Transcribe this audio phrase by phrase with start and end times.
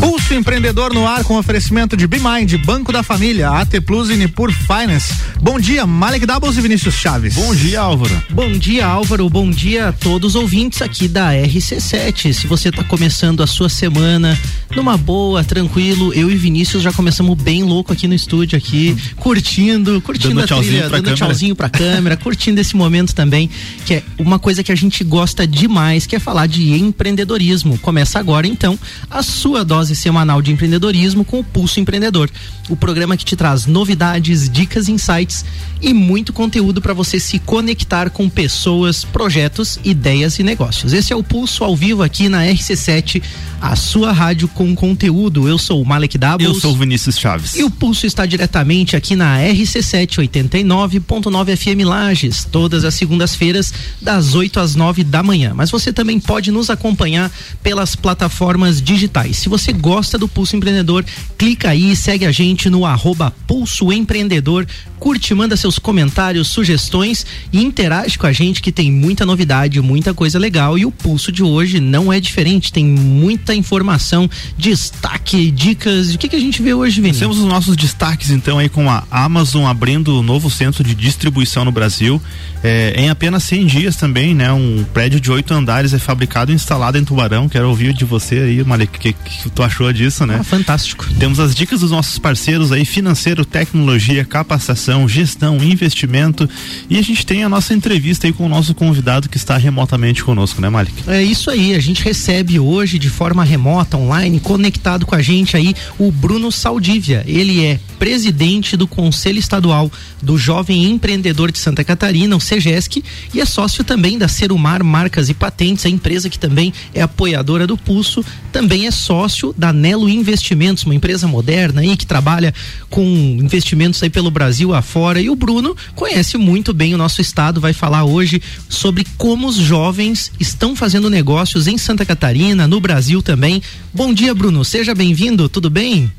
[0.00, 4.52] Pulso Empreendedor no ar com oferecimento de BeMind, Banco da Família, AT Plus e Nipur
[4.52, 5.14] Finance.
[5.40, 7.34] Bom dia, Malek Doubles e Vinícius Chaves.
[7.34, 8.22] Bom dia, Álvaro.
[8.30, 9.28] Bom dia, Álvaro.
[9.28, 12.32] Bom dia a todos os ouvintes aqui da RC7.
[12.32, 14.38] Se você está começando a sua semana
[14.74, 20.00] numa boa, tranquilo, eu e Vinícius já começamos bem louco aqui no estúdio aqui, curtindo,
[20.00, 21.14] curtindo dando a trilha, dando câmera.
[21.16, 23.48] tchauzinho pra câmera, curtindo esse momento também,
[23.84, 27.78] que é uma coisa que a gente gosta demais, que é falar de empreendedorismo.
[27.78, 28.78] Começa agora então
[29.10, 32.30] a sua dose semanal de empreendedorismo com o Pulso Empreendedor,
[32.68, 35.44] o programa que te traz novidades, dicas, insights
[35.82, 40.92] e muito conteúdo para você se conectar com pessoas, projetos, ideias e negócios.
[40.92, 43.22] Esse é o Pulso ao vivo aqui na RC7,
[43.60, 45.48] a sua rádio com conteúdo.
[45.48, 46.48] Eu sou o Malek Doubles.
[46.48, 47.54] Eu sou o Vinícius Chaves.
[47.54, 54.34] E o Pulso está diretamente aqui na RC7 89.9 FM Lages, todas as segundas-feiras, das
[54.34, 55.52] 8 às 9 da manhã.
[55.54, 57.30] Mas você também pode nos acompanhar
[57.62, 59.38] pelas plataformas digitais.
[59.38, 61.04] Se você gosta do Pulso Empreendedor,
[61.36, 64.66] clica aí, segue a gente no arroba Pulso Empreendedor,
[64.98, 70.14] curte, manda seus comentários, sugestões e interage com a gente que tem muita novidade, muita
[70.14, 70.78] coisa legal.
[70.78, 76.14] E o Pulso de hoje não é diferente, tem muita informação, destaque, dicas.
[76.14, 77.20] O que, que a gente vê hoje, Vinícius?
[77.20, 81.64] Temos os nossos destaques então aí com a Amazon abrindo um novo centro de distribuição
[81.64, 82.20] no Brasil.
[82.62, 84.50] É, em apenas 100 dias também, né?
[84.50, 87.46] Um prédio de oito andares é fabricado e instalado em Tubarão.
[87.46, 90.38] Quero ouvir de você aí, Malek, o que, que tu achou disso, né?
[90.40, 91.06] Ah, fantástico.
[91.18, 96.48] Temos as dicas dos nossos parceiros aí, financeiro, tecnologia, capacitação, gestão, investimento.
[96.90, 100.24] E a gente tem a nossa entrevista aí com o nosso convidado que está remotamente
[100.24, 101.08] conosco, né, Malik?
[101.08, 105.56] É isso aí, a gente recebe hoje de forma remota, online, conectado com a gente
[105.56, 107.24] aí, o Bruno Saldívia.
[107.26, 113.40] Ele é presidente do Conselho Estadual do Jovem Empreendedor de Santa Catarina, o SEGESC, e
[113.40, 117.76] é sócio também da Serumar Marcas e Patentes, a empresa que também é apoiadora do
[117.76, 122.54] Pulso, também é sócio da Nelo Investimentos, uma empresa moderna aí que trabalha
[122.88, 125.20] com investimentos aí pelo Brasil afora.
[125.20, 129.56] E o Bruno conhece muito bem o nosso estado, vai falar hoje sobre como os
[129.56, 133.60] jovens estão fazendo negócios em Santa Catarina, no Brasil também.
[133.92, 136.10] Bom dia, Bruno, seja bem-vindo, tudo bem?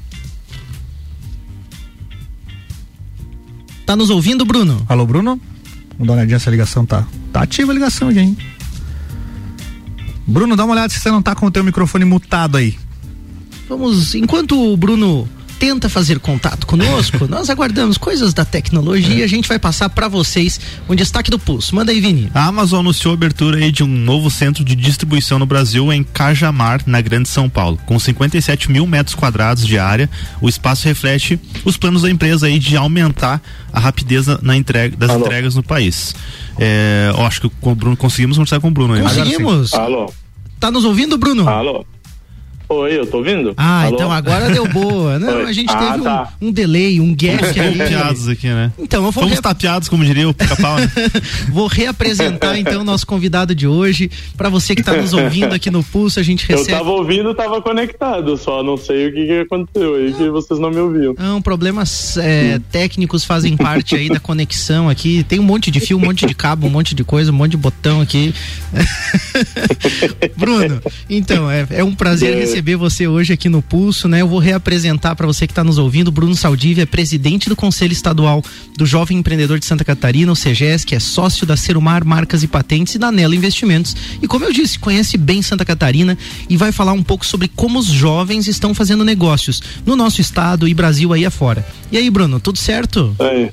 [3.85, 4.83] Tá nos ouvindo, Bruno?
[4.89, 5.39] Alô, Bruno?
[5.91, 7.07] Vamos dar uma olhadinha se a ligação tá.
[7.31, 8.45] Tá ativa a ligação, gente.
[10.27, 12.75] Bruno, dá uma olhada se você não tá com o teu microfone mutado aí.
[13.67, 15.27] Vamos, enquanto o Bruno
[15.59, 20.59] tenta fazer contato conosco, nós aguardamos coisas da tecnologia, a gente vai passar para vocês
[20.87, 21.73] um destaque do pulso.
[21.73, 22.29] Manda aí, Vini.
[22.33, 26.03] A Amazon anunciou a abertura aí de um novo centro de distribuição no Brasil em
[26.03, 27.79] Cajamar, na Grande São Paulo.
[27.85, 30.09] Com 57 mil metros quadrados de área,
[30.41, 35.09] o espaço reflete os planos da empresa aí de aumentar a rapidez na entrega, das
[35.09, 35.25] Alô.
[35.25, 36.13] entregas no país.
[36.57, 39.01] É, eu acho que com o Bruno conseguimos conversar com o Bruno aí.
[39.01, 39.73] Conseguimos?
[39.73, 40.11] Alô?
[40.59, 41.47] Tá nos ouvindo, Bruno?
[41.47, 41.85] Alô?
[42.67, 43.53] Oi, eu tô ouvindo?
[43.57, 43.95] Ah, Alô?
[43.95, 45.17] então agora deu boa.
[45.19, 45.45] Não, Oi.
[45.45, 46.33] a gente Ah, teve um- tá.
[46.41, 47.77] um, delay, um gap aí.
[47.77, 48.71] Tapeados aqui, né?
[48.79, 50.77] Então, eu vou, Fomos re- tapeados, como diria o pica-pau.
[50.79, 50.89] né?
[51.49, 54.09] vou reapresentar então o nosso convidado de hoje.
[54.35, 56.77] Para você que está nos ouvindo aqui no Pulso, a gente Eu recebe.
[56.77, 60.71] tava ouvindo, tava conectado, só não sei o que, que aconteceu aí que vocês não
[60.71, 61.13] me ouviram.
[61.19, 65.23] Não, problemas é, técnicos fazem parte aí da conexão aqui.
[65.23, 67.51] Tem um monte de fio, um monte de cabo, um monte de coisa, um monte
[67.51, 68.33] de botão aqui.
[70.35, 72.54] Bruno, então, é, é um prazer É.
[72.55, 74.21] receber você hoje aqui no Pulso, né?
[74.21, 76.09] Eu vou reapresentar para você que está nos ouvindo.
[76.09, 78.41] Bruno Saldívia é presidente do Conselho Estadual
[78.77, 82.47] do Jovem Empreendedor de Santa Catarina, o CEGES, que é sócio da Serumar Marcas e
[82.47, 83.93] Patentes e da Nelo Investimentos.
[84.21, 86.17] E como eu disse, conhece bem Santa Catarina
[86.49, 90.65] e vai falar um pouco sobre como os jovens estão fazendo negócios no nosso estado
[90.65, 91.65] e Brasil aí afora.
[91.91, 93.13] E aí, Bruno, tudo certo?
[93.19, 93.51] Aí.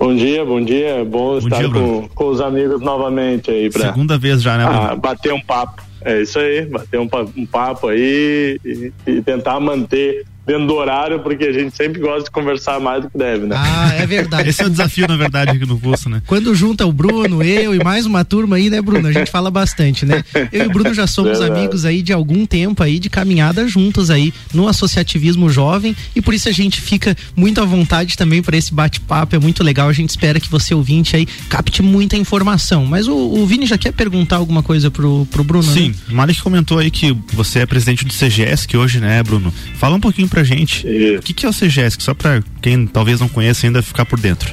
[0.00, 0.88] Bom dia, bom dia.
[0.88, 4.64] É bom, estar dia, com, com os amigos novamente aí pra Segunda vez já, né,
[4.64, 4.80] Bruno?
[4.80, 5.85] ah, bater um papo.
[6.02, 11.20] É isso aí, bater um, pa- papo aí e, e tentar manter dentro do horário,
[11.20, 13.56] porque a gente sempre gosta de conversar mais do que deve, né?
[13.58, 14.48] Ah, é verdade.
[14.48, 16.22] Esse é o desafio, na verdade, aqui no Pulso, né?
[16.26, 19.08] Quando junta o Bruno, eu e mais uma turma aí, né, Bruno?
[19.08, 20.22] A gente fala bastante, né?
[20.52, 21.60] Eu e o Bruno já somos Verdade.
[21.60, 26.32] amigos aí de algum tempo aí, de caminhada juntos aí no associativismo jovem e por
[26.32, 29.88] isso a gente fica muito à vontade também para esse bate-papo, é muito legal.
[29.88, 32.86] A gente espera que você ouvinte aí capte muita informação.
[32.86, 35.94] Mas o, o Vini já quer perguntar alguma coisa pro, pro Bruno, Sim, né?
[36.10, 39.52] o Malik comentou aí que você é presidente do CGS que hoje, né, Bruno?
[39.74, 40.86] Fala um pouquinho pra gente.
[40.86, 41.18] Isso.
[41.20, 41.96] O que, que é o CGS?
[41.98, 44.52] Só pra quem talvez não conheça ainda ficar por dentro.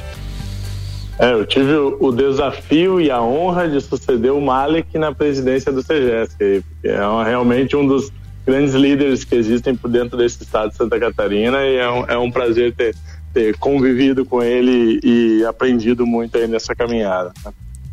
[1.18, 5.70] É, eu tive o, o desafio e a honra de suceder o Malek na presidência
[5.70, 8.10] do que é um- realmente um dos
[8.46, 12.18] grandes líderes que existem por dentro desse estado de Santa Catarina e é um, é
[12.18, 12.96] um prazer ter,
[13.34, 17.30] ter convivido com ele e aprendido muito aí nessa caminhada.
[17.44, 17.52] né?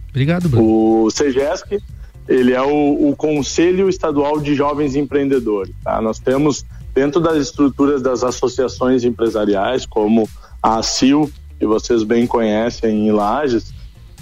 [0.09, 1.05] Obrigado, Bruno.
[1.05, 1.79] O CGESC
[2.27, 5.73] ele é o, o Conselho Estadual de Jovens Empreendedores.
[5.83, 6.01] Tá?
[6.01, 10.27] Nós temos dentro das estruturas das associações empresariais, como
[10.61, 13.73] a ACIL, que vocês bem conhecem em Lages,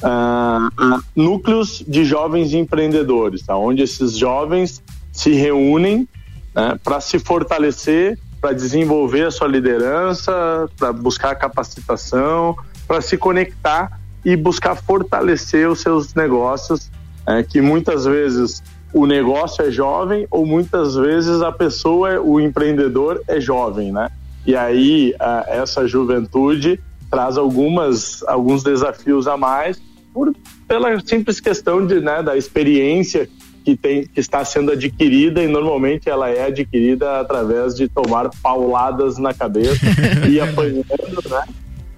[0.03, 3.55] uh, núcleos de jovens empreendedores, tá?
[3.55, 6.07] onde esses jovens se reúnem
[6.55, 12.55] né, para se fortalecer, para desenvolver a sua liderança, para buscar capacitação,
[12.87, 16.89] para se conectar e buscar fortalecer os seus negócios,
[17.25, 18.63] é, que muitas vezes
[18.93, 24.09] o negócio é jovem ou muitas vezes a pessoa, o empreendedor é jovem, né?
[24.45, 25.13] E aí
[25.47, 29.81] essa juventude traz algumas alguns desafios a mais
[30.13, 30.33] por
[30.67, 33.27] pela simples questão de né, da experiência
[33.63, 39.17] que tem que está sendo adquirida e normalmente ela é adquirida através de tomar pauladas
[39.17, 39.85] na cabeça
[40.27, 41.43] e apanhando, né?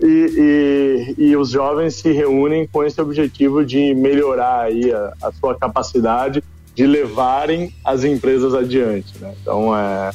[0.03, 5.31] E, e, e, os jovens se reúnem com esse objetivo de melhorar aí a, a
[5.31, 6.41] sua capacidade
[6.75, 9.13] de levarem as empresas adiante.
[9.19, 9.33] Né?
[9.41, 10.12] Então, é,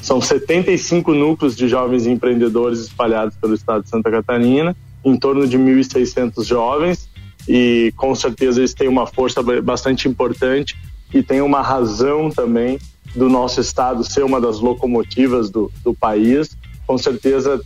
[0.00, 5.58] são 75 núcleos de jovens empreendedores espalhados pelo estado de Santa Catarina, em torno de
[5.58, 7.08] 1.600 jovens,
[7.48, 10.76] e com certeza eles têm uma força bastante importante
[11.12, 12.78] e tem uma razão também
[13.14, 16.56] do nosso estado ser uma das locomotivas do, do país.
[16.86, 17.60] Com certeza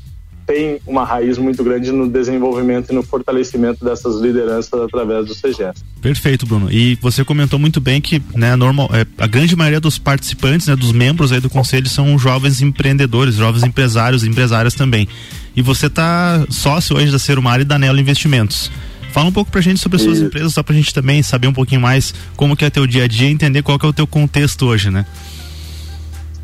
[0.47, 5.83] tem uma raiz muito grande no desenvolvimento e no fortalecimento dessas lideranças através do CGS.
[6.01, 6.71] Perfeito, Bruno.
[6.71, 10.77] E você comentou muito bem que, né, normal, é, a grande maioria dos participantes, né,
[10.77, 15.09] dos membros aí do conselho são jovens empreendedores, jovens empresários, empresárias também.
[15.57, 18.71] E você está sócio hoje da Serumar e da Nelo Investimentos.
[19.13, 21.53] Fala um pouco pra gente sobre as suas empresas, só pra gente também saber um
[21.53, 23.93] pouquinho mais como que é teu dia a dia e entender qual que é o
[23.93, 25.07] teu contexto hoje, né?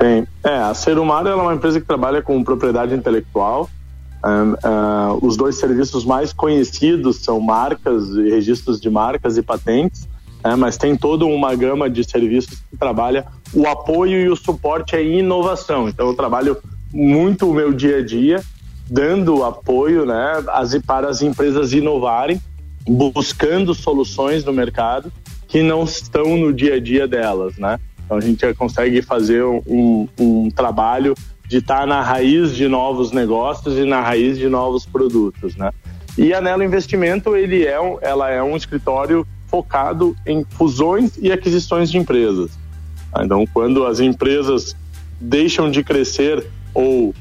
[0.00, 0.25] Sim.
[0.44, 3.69] É, a Serumar é uma empresa que trabalha com propriedade intelectual,
[5.22, 10.08] Os dois serviços mais conhecidos são marcas registros de marcas e patentes,
[10.44, 14.94] uh, mas tem toda uma gama de serviços que trabalha o apoio e o suporte
[14.94, 15.88] à inovação.
[15.88, 16.56] Então eu trabalho
[16.93, 18.43] muito o meu dia a dia
[18.90, 22.40] dando apoio né, as, para as empresas inovarem,
[22.84, 25.12] buscando soluções no mercado
[25.46, 27.78] que não estão no dia a dia delas, né?
[28.05, 31.14] Então a gente consegue fazer um, um trabalho
[31.50, 35.73] de estar na raiz de novos negócios e na raiz de novos produtos, né?
[36.17, 41.91] E a Nelo Investimento, ele é ela é um escritório focado em fusões e aquisições
[41.91, 42.52] de empresas.
[43.19, 44.76] Então, quando as empresas
[45.20, 47.14] deixam de crescer ou uh,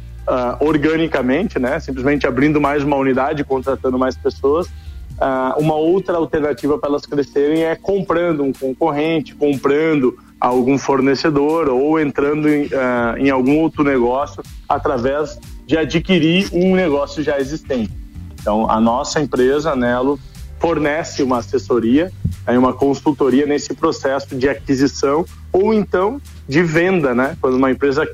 [0.59, 6.89] organicamente, né, simplesmente abrindo mais uma unidade, contratando mais pessoas, uh, uma outra alternativa para
[6.89, 13.57] elas crescerem é comprando um concorrente, comprando algum fornecedor ou entrando em, uh, em algum
[13.59, 17.91] outro negócio através de adquirir um negócio já existente.
[18.39, 20.19] Então, a nossa empresa, Nelo,
[20.59, 22.11] fornece uma assessoria,
[22.47, 27.37] uma consultoria nesse processo de aquisição ou então de venda, né?
[27.39, 28.07] Quando uma empresa,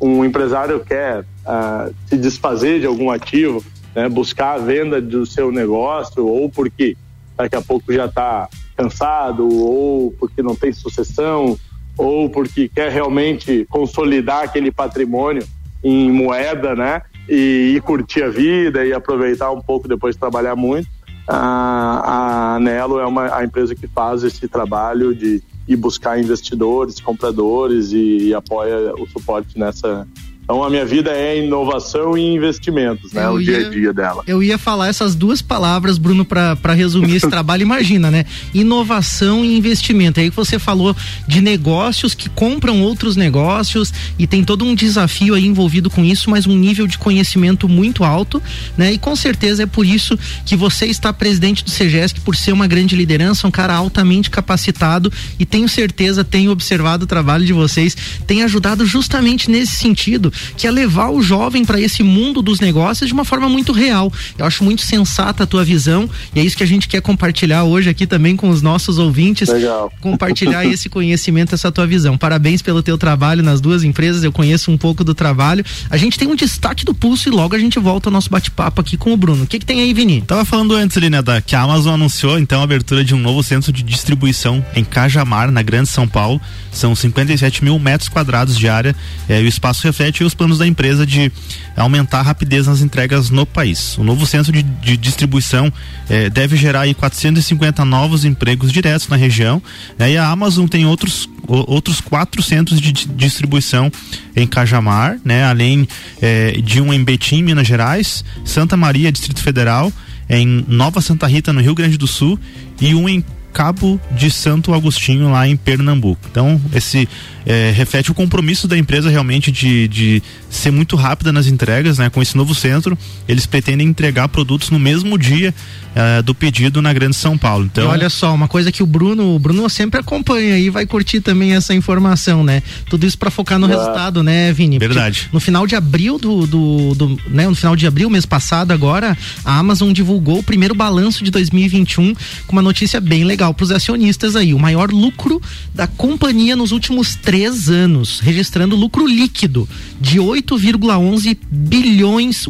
[0.00, 3.62] um empresário quer uh, se desfazer de algum ativo,
[3.94, 4.08] né?
[4.08, 6.96] buscar a venda do seu negócio ou porque
[7.36, 11.58] daqui a pouco já está cansado ou porque não tem sucessão
[11.96, 15.46] ou porque quer realmente consolidar aquele patrimônio
[15.82, 17.02] em moeda, né?
[17.28, 20.88] E, e curtir a vida e aproveitar um pouco depois de trabalhar muito.
[21.28, 27.00] A, a Nelo é uma a empresa que faz esse trabalho de ir buscar investidores,
[27.00, 30.06] compradores e, e apoia o suporte nessa
[30.42, 33.24] então a minha vida é inovação e investimentos, né?
[33.24, 34.22] Eu o ia, dia a dia dela.
[34.26, 37.62] Eu ia falar essas duas palavras, Bruno, para resumir esse trabalho.
[37.62, 38.26] Imagina, né?
[38.52, 40.18] Inovação e investimento.
[40.18, 40.96] Aí você falou
[41.28, 46.28] de negócios que compram outros negócios e tem todo um desafio aí envolvido com isso,
[46.28, 48.42] mas um nível de conhecimento muito alto,
[48.76, 48.92] né?
[48.92, 52.66] E com certeza é por isso que você está presidente do CGESC, por ser uma
[52.66, 57.96] grande liderança, um cara altamente capacitado e tenho certeza, tenho observado o trabalho de vocês,
[58.26, 63.08] tem ajudado justamente nesse sentido que é levar o jovem para esse mundo dos negócios
[63.08, 64.12] de uma forma muito real.
[64.38, 67.64] Eu acho muito sensata a tua visão e é isso que a gente quer compartilhar
[67.64, 69.48] hoje aqui também com os nossos ouvintes.
[69.48, 69.92] Legal.
[70.00, 72.16] Compartilhar esse conhecimento, essa tua visão.
[72.16, 74.24] Parabéns pelo teu trabalho nas duas empresas.
[74.24, 75.64] Eu conheço um pouco do trabalho.
[75.90, 78.80] A gente tem um destaque do pulso e logo a gente volta ao nosso bate-papo
[78.80, 79.44] aqui com o Bruno.
[79.44, 80.22] O que, que tem aí, Vini?
[80.22, 83.18] Tava falando antes ali, né, da, que a Amazon anunciou então a abertura de um
[83.18, 86.40] novo centro de distribuição em Cajamar, na Grande São Paulo.
[86.70, 88.94] São 57 mil metros quadrados de área.
[89.28, 91.30] É, e o espaço reflete os planos da empresa de
[91.76, 93.96] aumentar a rapidez nas entregas no país.
[93.98, 95.72] O novo centro de, de distribuição
[96.08, 99.62] eh, deve gerar aí 450 novos empregos diretos na região.
[99.98, 100.12] Né?
[100.12, 103.90] E a Amazon tem outros outros quatro centros de distribuição
[104.34, 105.44] em Cajamar, né?
[105.44, 105.88] Além
[106.20, 109.92] eh, de um em Betim, Minas Gerais, Santa Maria, Distrito Federal,
[110.28, 112.38] em Nova Santa Rita, no Rio Grande do Sul,
[112.80, 116.20] e um em Cabo de Santo Agostinho, lá em Pernambuco.
[116.30, 117.08] Então, esse
[117.44, 122.10] é, reflete o compromisso da empresa realmente de, de ser muito rápida nas entregas, né?
[122.10, 122.96] Com esse novo centro,
[123.28, 125.54] eles pretendem entregar produtos no mesmo dia
[125.96, 127.64] uh, do pedido na Grande São Paulo.
[127.64, 130.86] Então, e olha só, uma coisa que o Bruno, o Bruno sempre acompanha e vai
[130.86, 132.62] curtir também essa informação, né?
[132.88, 134.78] Tudo isso para focar no ah, resultado, né, Vini?
[134.78, 135.22] Verdade.
[135.22, 138.72] Porque no final de abril do, do, do, né, no final de abril, mês passado
[138.72, 142.14] agora, a Amazon divulgou o primeiro balanço de 2021
[142.46, 145.40] com uma notícia bem legal para os acionistas aí, o maior lucro
[145.74, 147.31] da companhia nos últimos três
[147.70, 149.68] anos, registrando lucro líquido
[150.00, 152.46] de 8,11 bilhões,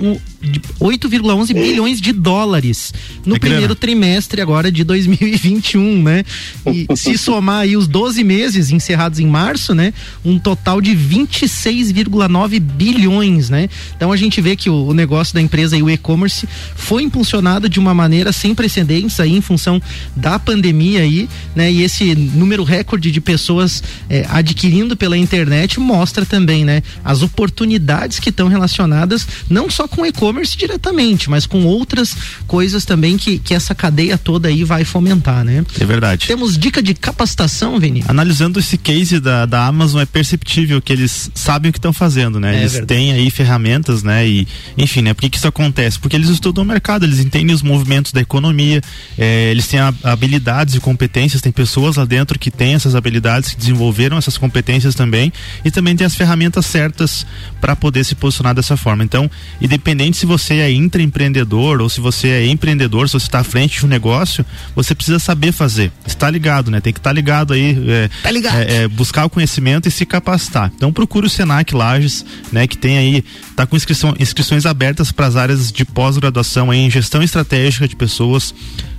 [0.80, 2.92] 8,11 bilhões de dólares
[3.24, 3.76] no é primeiro grana.
[3.76, 6.24] trimestre agora de 2021, né?
[6.66, 9.94] E se somar aí os 12 meses encerrados em março, né?
[10.24, 13.68] Um total de 26,9 bilhões, né?
[13.96, 17.68] Então a gente vê que o, o negócio da empresa e o e-commerce foi impulsionado
[17.68, 19.80] de uma maneira sem precedentes aí em função
[20.16, 21.70] da pandemia aí, né?
[21.70, 26.82] E esse número recorde de pessoas é, adquirindo pela internet mostra também, né?
[27.04, 32.84] As oportunidades que estão relacionadas não só com e-commerce e-commerce diretamente, mas com outras coisas
[32.84, 35.64] também que, que essa cadeia toda aí vai fomentar, né?
[35.78, 36.26] É verdade.
[36.26, 38.04] Temos dica de capacitação, Vini?
[38.08, 42.40] Analisando esse case da, da Amazon, é perceptível que eles sabem o que estão fazendo,
[42.40, 42.54] né?
[42.54, 42.88] É eles verdade.
[42.88, 44.26] têm aí ferramentas, né?
[44.26, 45.14] E, enfim, né?
[45.14, 45.98] Por que, que isso acontece?
[45.98, 48.80] Porque eles estudam o mercado, eles entendem os movimentos da economia,
[49.18, 53.56] é, eles têm habilidades e competências, tem pessoas lá dentro que têm essas habilidades, que
[53.56, 54.61] desenvolveram essas competências
[54.94, 55.32] também,
[55.64, 57.26] e também tem as ferramentas certas
[57.60, 59.04] para poder se posicionar dessa forma.
[59.04, 63.44] Então, independente se você é intraempreendedor ou se você é empreendedor, se você está à
[63.44, 65.92] frente de um negócio, você precisa saber fazer.
[66.06, 66.80] Está ligado, né?
[66.80, 67.76] Tem que estar tá ligado aí.
[67.88, 68.56] É, tá ligado.
[68.56, 70.72] É, é, buscar o conhecimento e se capacitar.
[70.74, 72.66] Então procure o Senac Lages, né?
[72.66, 73.24] Que tem aí,
[73.56, 78.54] tá com inscrição, inscrições abertas para as áreas de pós-graduação em gestão estratégica de pessoas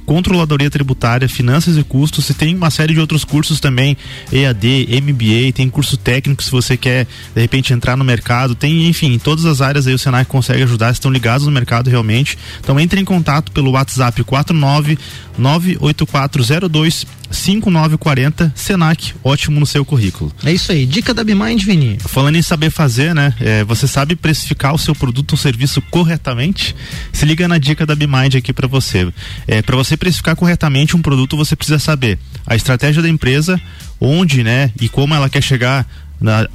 [0.06, 3.98] controladoria tributária, finanças e custos, e tem uma série de outros cursos também,
[4.32, 9.18] EAD, MBA, tem curso técnico se você quer de repente entrar no mercado, tem enfim,
[9.18, 12.38] todas as áreas aí o Senac consegue ajudar, estão ligados no mercado realmente.
[12.60, 14.98] Então entre em contato pelo WhatsApp 49
[15.38, 20.32] 98402 5940 Senac, ótimo no seu currículo.
[20.44, 21.98] É isso aí, dica da Bimind, Vini.
[22.00, 23.34] Falando em saber fazer, né?
[23.40, 26.76] É, você sabe precificar o seu produto ou serviço corretamente?
[27.12, 29.12] Se liga na dica da Bimind aqui para você.
[29.48, 33.60] É, para você precificar corretamente um produto, você precisa saber a estratégia da empresa,
[34.00, 35.88] onde, né, e como ela quer chegar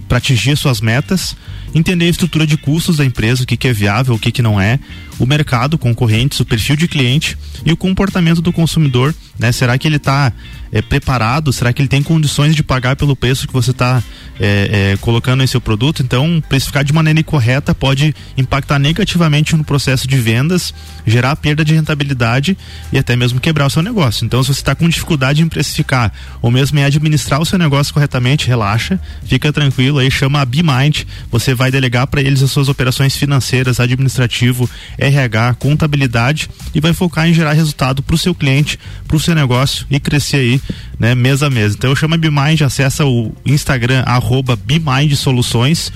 [0.08, 1.36] para atingir suas metas,
[1.74, 4.42] entender a estrutura de custos da empresa, o que, que é viável, o que, que
[4.42, 4.78] não é,
[5.18, 9.50] o mercado, concorrentes, o perfil de cliente e o comportamento do consumidor, né?
[9.52, 10.32] Será que ele está
[10.70, 11.52] é, preparado?
[11.52, 14.02] Será que ele tem condições de pagar pelo preço que você está
[14.38, 16.02] é, é, colocando em seu produto?
[16.02, 20.72] Então, precificar de maneira incorreta pode impactar negativamente no processo de vendas,
[21.06, 22.56] gerar perda de rentabilidade
[22.92, 24.24] e até mesmo quebrar o seu negócio.
[24.24, 27.92] Então, se você está com dificuldade em precificar ou mesmo em administrar o seu negócio
[27.92, 32.68] corretamente, relaxa, fica tranquilo aí, chama a BeMind, você vai delegar para eles as suas
[32.68, 38.78] operações financeiras, administrativo, RH, contabilidade e vai focar em gerar resultado para o seu cliente,
[39.08, 40.60] para o seu negócio e crescer aí,
[41.00, 41.74] né, mês a mês.
[41.74, 45.90] Então chama BeMind, acessa o Instagram arroba BeMind Soluções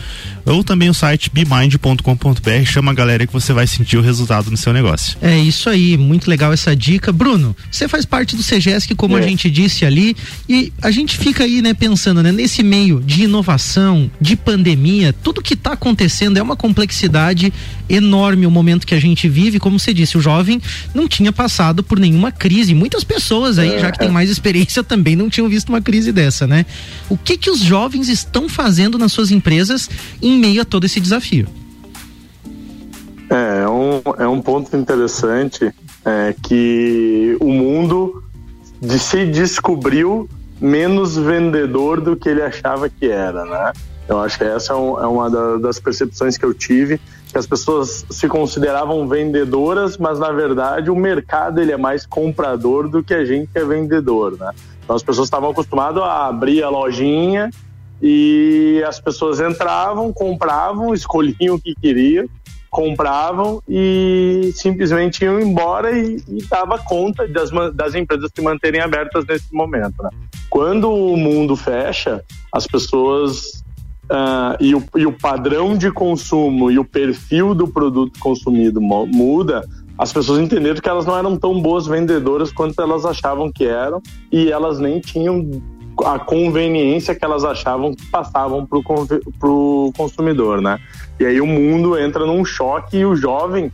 [0.44, 4.56] ou também o site bemind.com.br, chama a galera que você vai sentir o resultado no
[4.56, 5.16] seu negócio.
[5.22, 7.12] É isso aí, muito legal essa dica.
[7.12, 9.20] Bruno, você faz parte do CGESC, como é.
[9.20, 10.16] a gente disse ali,
[10.48, 15.42] e a gente fica aí, né, pensando, né, nesse meio de inovação, de pandemia, tudo
[15.42, 17.52] que está acontecendo é uma complexidade
[17.92, 20.60] enorme o momento que a gente vive, como você disse, o jovem
[20.92, 25.14] não tinha passado por nenhuma crise, muitas pessoas aí, já que tem mais experiência, também
[25.14, 26.66] não tinham visto uma crise dessa, né?
[27.08, 29.88] O que que os jovens estão fazendo nas suas empresas
[30.20, 31.46] em em meio a todo esse desafio.
[33.30, 35.72] É, é um, é um ponto interessante
[36.04, 38.22] é, que o mundo
[38.80, 40.28] de se descobriu
[40.60, 43.72] menos vendedor do que ele achava que era, né?
[44.08, 47.46] Eu acho que essa é, é uma da, das percepções que eu tive, que as
[47.46, 53.14] pessoas se consideravam vendedoras, mas na verdade o mercado ele é mais comprador do que
[53.14, 54.50] a gente é vendedor, né?
[54.84, 57.50] Então as pessoas estavam acostumadas a abrir a lojinha
[58.02, 62.26] e as pessoas entravam, compravam, escolhiam o que queriam,
[62.68, 69.24] compravam e simplesmente iam embora e, e dava conta das, das empresas se manterem abertas
[69.26, 70.02] nesse momento.
[70.02, 70.10] Né?
[70.50, 73.61] Quando o mundo fecha, as pessoas
[74.04, 79.66] uh, e, o, e o padrão de consumo e o perfil do produto consumido muda,
[79.98, 84.02] as pessoas entenderam que elas não eram tão boas vendedoras quanto elas achavam que eram
[84.30, 85.48] e elas nem tinham
[86.04, 90.78] a conveniência que elas achavam que passavam para o consumidor, né?
[91.20, 93.70] E aí o mundo entra num choque e o jovem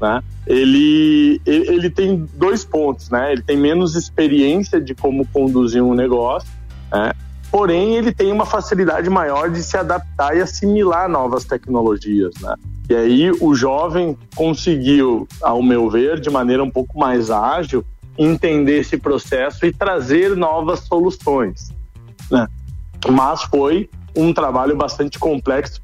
[0.00, 0.22] né?
[0.46, 3.32] Ele, ele tem dois pontos, né?
[3.32, 6.48] Ele tem menos experiência de como conduzir um negócio,
[6.90, 7.12] né?
[7.50, 12.54] Porém ele tem uma facilidade maior de se adaptar e assimilar novas tecnologias, né?
[12.88, 17.84] E aí o jovem conseguiu, ao meu ver, de maneira um pouco mais ágil,
[18.18, 21.72] entender esse processo e trazer novas soluções,
[22.30, 22.46] né?
[23.08, 25.80] Mas foi um trabalho bastante complexo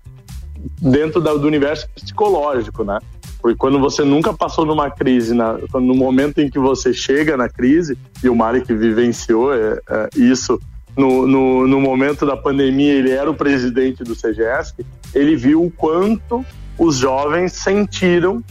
[0.81, 2.99] dentro do universo psicológico, né?
[3.41, 7.49] Porque quando você nunca passou numa crise, na, no momento em que você chega na
[7.49, 10.61] crise, e o Mari que vivenciou é, é, isso
[10.97, 14.85] no, no, no, momento da pandemia, ele era o presidente do CGESC,
[15.15, 16.45] ele viu o quanto
[16.79, 18.43] os jovens sentiram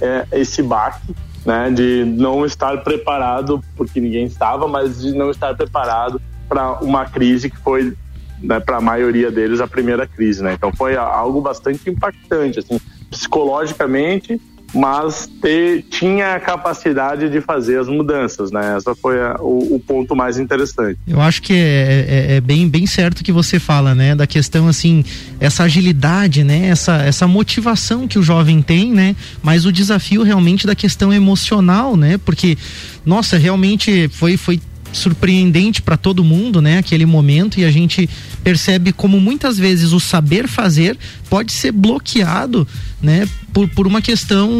[0.00, 5.54] é, esse baque, né, de não estar preparado, porque ninguém estava, mas de não estar
[5.54, 7.94] preparado para uma crise que foi
[8.42, 10.52] né, para a maioria deles a primeira crise, né?
[10.54, 12.80] Então foi algo bastante impactante, assim,
[13.10, 14.40] psicologicamente,
[14.74, 18.74] mas ter, tinha a capacidade de fazer as mudanças, né?
[18.76, 20.98] Essa foi a, o, o, ponto mais interessante.
[21.06, 24.14] Eu acho que é, é, é, bem, bem certo que você fala, né?
[24.14, 25.04] Da questão, assim,
[25.38, 26.68] essa agilidade, né?
[26.68, 29.14] Essa, essa motivação que o jovem tem, né?
[29.42, 32.18] Mas o desafio realmente da questão emocional, né?
[32.18, 32.56] Porque,
[33.04, 34.58] nossa, realmente foi, foi
[34.92, 36.78] surpreendente para todo mundo, né?
[36.78, 38.08] Aquele momento e a gente
[38.44, 40.96] percebe como muitas vezes o saber fazer
[41.32, 42.68] pode ser bloqueado,
[43.00, 43.26] né?
[43.54, 44.50] Por, por uma questão,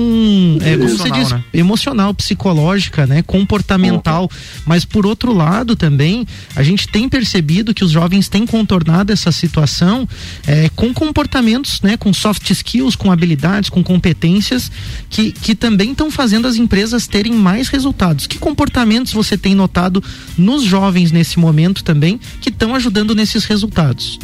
[0.63, 1.45] é, como você diz, né?
[1.53, 3.21] emocional, psicológica, né?
[3.21, 4.23] Comportamental.
[4.23, 4.63] Uhum.
[4.65, 6.27] Mas por outro lado também,
[6.57, 10.09] a gente tem percebido que os jovens têm contornado essa situação
[10.47, 11.99] é, com comportamentos, né?
[11.99, 14.73] Com soft skills, com habilidades, com competências
[15.11, 18.27] que, que também estão fazendo as empresas terem mais resultados.
[18.27, 20.03] Que comportamentos você tem notado
[20.39, 24.19] nos jovens nesse momento também que estão ajudando nesses resultados?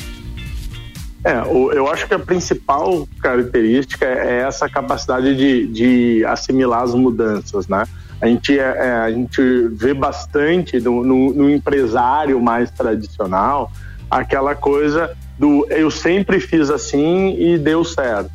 [1.24, 1.40] É,
[1.76, 7.84] eu acho que a principal característica é essa capacidade de, de assimilar as mudanças, né?
[8.20, 9.40] A gente, é, é, a gente
[9.72, 13.70] vê bastante no, no, no, empresário mais tradicional
[14.10, 18.30] aquela coisa do eu sempre fiz assim e deu certo.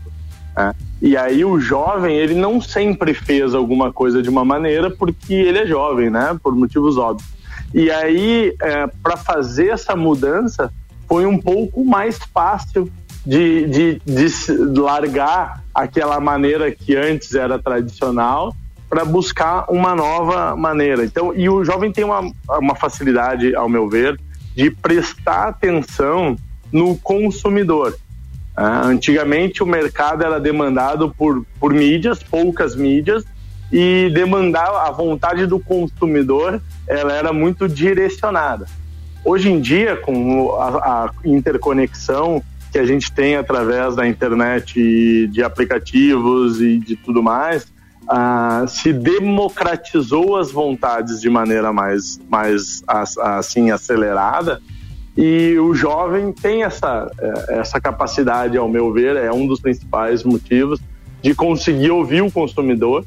[0.55, 0.73] Né?
[1.01, 5.59] E aí o jovem, ele não sempre fez alguma coisa de uma maneira porque ele
[5.59, 6.37] é jovem, né?
[6.41, 7.29] Por motivos óbvios.
[7.73, 10.71] E aí, é, para fazer essa mudança,
[11.13, 12.91] foi um pouco mais fácil
[13.23, 18.55] de, de, de largar aquela maneira que antes era tradicional
[18.89, 21.05] para buscar uma nova maneira.
[21.05, 24.19] Então, e o jovem tem uma, uma facilidade, ao meu ver,
[24.55, 26.35] de prestar atenção
[26.71, 27.95] no consumidor.
[28.57, 33.23] Uh, antigamente o mercado era demandado por, por mídias, poucas mídias,
[33.71, 38.65] e demandar a vontade do consumidor ela era muito direcionada.
[39.25, 45.43] Hoje em dia, com a, a interconexão que a gente tem através da internet de
[45.43, 47.71] aplicativos e de tudo mais,
[48.03, 54.59] uh, se democratizou as vontades de maneira mais, mais assim acelerada.
[55.15, 60.23] E o jovem tem essa, é, essa capacidade, ao meu ver, é um dos principais
[60.23, 60.79] motivos
[61.21, 63.05] de conseguir ouvir o consumidor.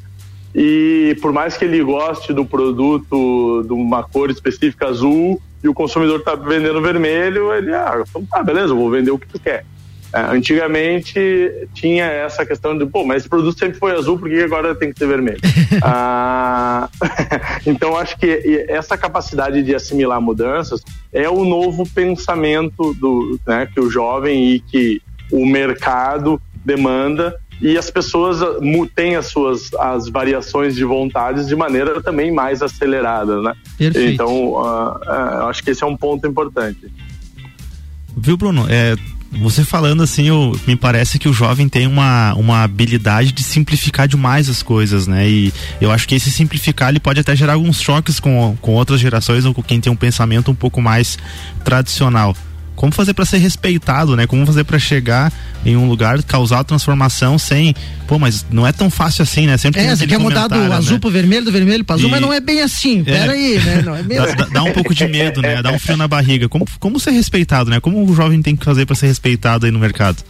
[0.55, 5.75] E por mais que ele goste do produto de uma cor específica azul e o
[5.75, 9.39] consumidor está vendendo vermelho, ele, ah, então tá, beleza, eu vou vender o que tu
[9.39, 9.65] quer.
[10.13, 14.41] É, antigamente tinha essa questão de, pô, mas esse produto sempre foi azul, por que
[14.41, 15.41] agora tem que ser vermelho?
[15.83, 16.89] ah,
[17.67, 23.81] então acho que essa capacidade de assimilar mudanças é o novo pensamento do, né, que
[23.81, 28.57] o jovem e que o mercado demanda e as pessoas ah,
[28.95, 33.55] têm as suas as variações de vontades de maneira também mais acelerada, né?
[33.79, 34.13] Perfeito.
[34.13, 36.93] Então, uh, uh, acho que esse é um ponto importante.
[38.17, 38.67] Viu, Bruno?
[38.69, 38.97] É,
[39.33, 44.09] você falando assim, eu, me parece que o jovem tem uma, uma habilidade de simplificar
[44.09, 45.29] demais as coisas, né?
[45.29, 49.01] E eu acho que esse simplificar ele pode até gerar alguns choques com, com outras
[49.01, 51.19] gerações ou com quem tem um pensamento um pouco mais
[51.65, 52.35] tradicional
[52.77, 54.27] como fazer para ser respeitado, né?
[54.27, 55.33] Como fazer para chegar
[55.65, 57.75] em um lugar, causar transformação sem,
[58.07, 59.57] pô, mas não é tão fácil assim, né?
[59.57, 60.75] Sempre é, você quer mudar do né?
[60.77, 62.11] azul pro vermelho, do vermelho pro azul, e...
[62.11, 63.03] mas não é bem assim.
[63.03, 63.35] Pera é.
[63.35, 63.83] aí, né?
[63.83, 64.37] Não é mesmo.
[64.37, 65.63] Dá, dá, um pouco de medo, né?
[65.63, 66.49] Dá um frio na barriga.
[66.49, 67.81] Como, como ser respeitado, né?
[67.81, 70.23] Como o jovem tem que fazer para ser respeitado aí no mercado?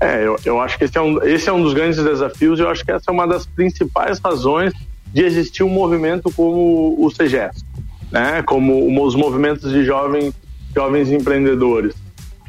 [0.00, 2.62] É, eu, eu acho que esse é, um, esse é um dos grandes desafios e
[2.62, 4.72] eu acho que essa é uma das principais razões
[5.12, 7.62] de existir um movimento como o CGS,
[8.10, 8.42] né?
[8.42, 10.34] Como os movimentos de jovens
[10.74, 11.94] jovens empreendedores,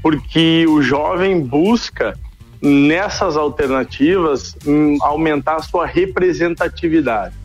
[0.01, 2.17] porque o jovem busca
[2.61, 7.35] nessas alternativas hum, aumentar a sua representatividade.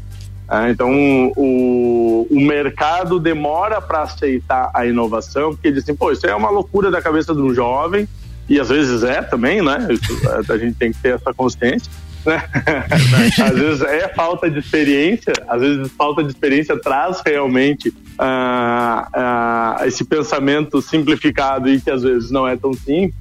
[0.48, 0.90] Ah, então,
[1.36, 6.90] o, o mercado demora para aceitar a inovação, porque dizem, pô, isso é uma loucura
[6.90, 8.08] da cabeça de um jovem,
[8.48, 9.86] e às vezes é também, né?
[9.90, 11.92] Isso, a gente tem que ter essa consciência.
[12.24, 12.42] Né?
[13.40, 19.86] às vezes é falta de experiência, às vezes falta de experiência traz realmente ah, ah,
[19.86, 23.14] esse pensamento simplificado e que às vezes não é tão simples,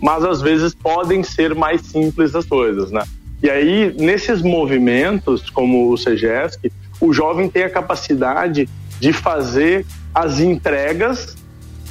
[0.00, 3.02] mas às vezes podem ser mais simples as coisas, né?
[3.42, 8.68] E aí, nesses movimentos, como o CEGESC, o jovem tem a capacidade
[9.00, 9.84] de fazer
[10.14, 11.36] as entregas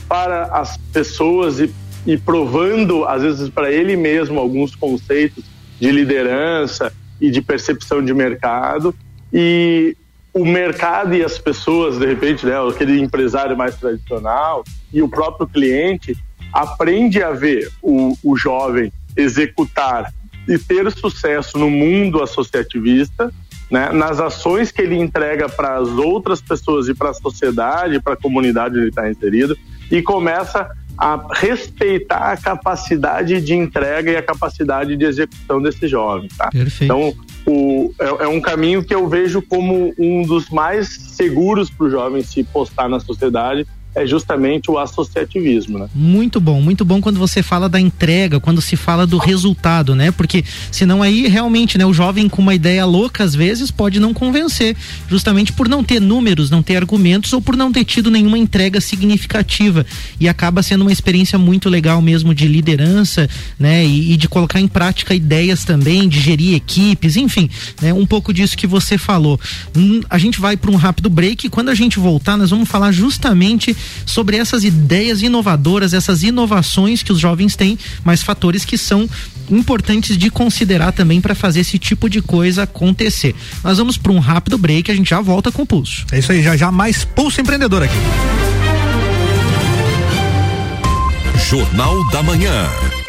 [0.08, 1.74] para as pessoas e,
[2.06, 5.44] e provando, às vezes, para ele mesmo alguns conceitos
[5.82, 8.96] de liderança e de percepção de mercado.
[9.34, 9.98] E
[10.32, 14.64] o mercado e as pessoas, de repente, né, aquele empresário mais tradicional
[14.94, 16.16] e o próprio cliente
[16.54, 20.14] aprende a ver o, o jovem executar
[20.48, 23.34] e ter sucesso no mundo associativista,
[23.70, 28.14] né, nas ações que ele entrega para as outras pessoas e para a sociedade, para
[28.14, 29.58] a comunidade onde ele está inserido,
[29.90, 36.30] e começa a respeitar a capacidade de entrega e a capacidade de execução desse jovem.
[36.38, 36.50] Tá?
[36.86, 37.14] Então,
[37.46, 41.90] o, é, é, um caminho que eu vejo como um dos mais seguros para o
[41.90, 45.90] jovem se postar na sociedade é justamente o associativismo, né?
[45.94, 50.12] Muito bom, muito bom quando você fala da entrega, quando se fala do resultado, né?
[50.12, 54.14] Porque senão aí realmente, né, o jovem com uma ideia louca às vezes pode não
[54.14, 54.78] convencer,
[55.10, 58.80] justamente por não ter números, não ter argumentos ou por não ter tido nenhuma entrega
[58.80, 59.86] significativa
[60.20, 63.86] e acaba sendo uma experiência muito legal mesmo de liderança, né?
[63.86, 67.50] E, e de colocar em prática ideias também, de gerir equipes, enfim,
[67.82, 67.94] né?
[67.94, 69.38] Um pouco disso que você falou.
[69.76, 72.70] Hum, a gente vai para um rápido break e quando a gente voltar nós vamos
[72.70, 73.76] falar justamente
[74.06, 79.10] sobre essas ideias inovadoras, essas inovações que os jovens têm, mas fatores que são
[79.50, 83.36] importantes de considerar também para fazer esse tipo de coisa acontecer.
[83.64, 86.06] Nós vamos para um rápido break, a gente já volta com o pulso.
[86.12, 87.96] É isso aí, já já mais pulso empreendedor aqui.
[91.50, 93.01] Jornal da Manhã.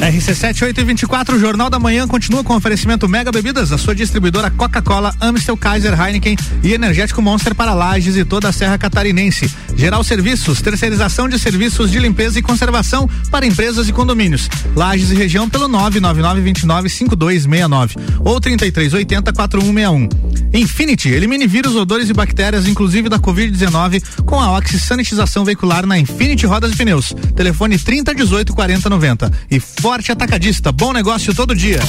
[0.00, 5.58] RC7 824, Jornal da Manhã continua com oferecimento Mega Bebidas, a sua distribuidora Coca-Cola, Amstel,
[5.58, 9.52] Kaiser, Heineken e Energético Monster para Lages e toda a Serra Catarinense.
[9.76, 14.48] Geral Serviços, terceirização de serviços de limpeza e conservação para empresas e condomínios.
[14.74, 20.30] Lages e região pelo 999295269 ou 33804161.
[20.52, 25.96] Infinity, elimine vírus, odores e bactérias, inclusive da Covid-19, com a Oxy Sanitização Veicular na
[25.98, 27.14] Infinity Rodas e Pneus.
[27.36, 29.32] Telefone 3018 4090.
[29.50, 29.60] E
[29.90, 31.80] Forte Atacadista, bom negócio todo dia.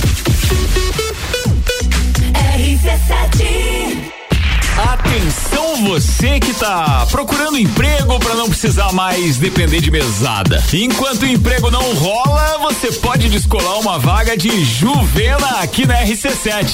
[4.75, 10.63] Atenção você que tá procurando emprego para não precisar mais depender de mesada.
[10.73, 16.71] Enquanto o emprego não rola, você pode descolar uma vaga de Juvena aqui na RC7.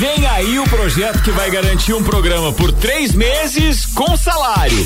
[0.00, 4.84] Vem aí o projeto que vai garantir um programa por três meses com salário.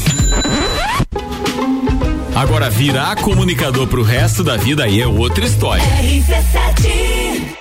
[2.34, 5.82] Agora, virar comunicador pro resto da vida aí é outra história.
[5.82, 7.59] RC7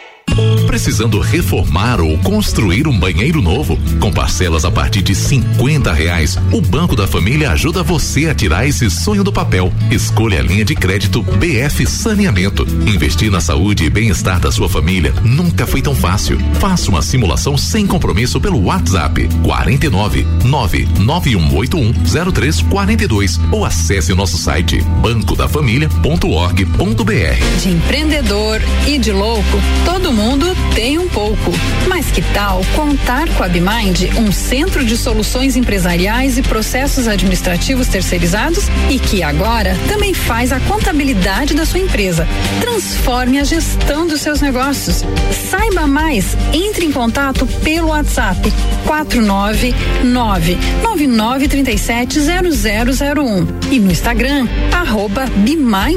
[0.80, 3.78] Precisando reformar ou construir um banheiro novo?
[4.00, 8.66] Com parcelas a partir de cinquenta reais, o Banco da Família ajuda você a tirar
[8.66, 9.74] esse sonho do papel.
[9.92, 12.66] Escolha a linha de crédito BF Saneamento.
[12.88, 16.40] Investir na saúde e bem-estar da sua família nunca foi tão fácil.
[16.60, 21.92] Faça uma simulação sem compromisso pelo WhatsApp 49 99181
[22.32, 27.62] 0342 ou acesse nosso site bancodafamilia.org.br.
[27.62, 30.29] De empreendedor e de louco, todo mundo
[30.76, 31.52] tem um pouco.
[31.88, 37.88] Mas que tal contar com a Bimind, um centro de soluções empresariais e processos administrativos
[37.88, 42.28] terceirizados e que agora também faz a contabilidade da sua empresa.
[42.62, 45.04] Transforme a gestão dos seus negócios.
[45.50, 48.40] Saiba mais, entre em contato pelo WhatsApp
[48.86, 55.26] 499 99370001 e no Instagram arroba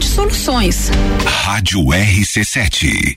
[0.03, 0.91] Soluções.
[1.27, 3.17] Rádio RC7.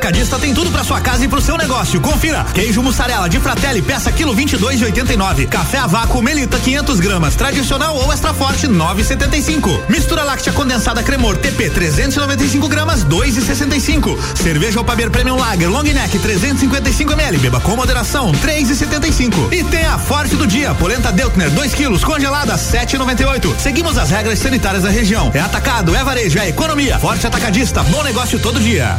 [0.00, 2.00] Atacadista tem tudo para sua casa e pro seu negócio.
[2.00, 5.46] Confira: queijo mussarela de Fratelli peça quilo 22,89.
[5.46, 9.90] Café a vácuo Melita 500 gramas, tradicional ou extra forte 9,75.
[9.90, 14.18] Mistura láctea condensada Cremor TP 395 gramas 2,65.
[14.36, 17.36] Cerveja Opaber Premium Lager Long Neck 355 ml.
[17.36, 19.52] Beba com moderação 3,75.
[19.52, 23.54] E tem a Forte do dia polenta Deltner 2 quilos congelada 7,98.
[23.58, 25.30] Seguimos as regras sanitárias da região.
[25.34, 26.98] É atacado, é varejo, é economia.
[26.98, 28.98] Forte Atacadista, bom negócio todo dia.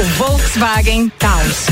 [0.00, 1.66] o Volkswagen Taos.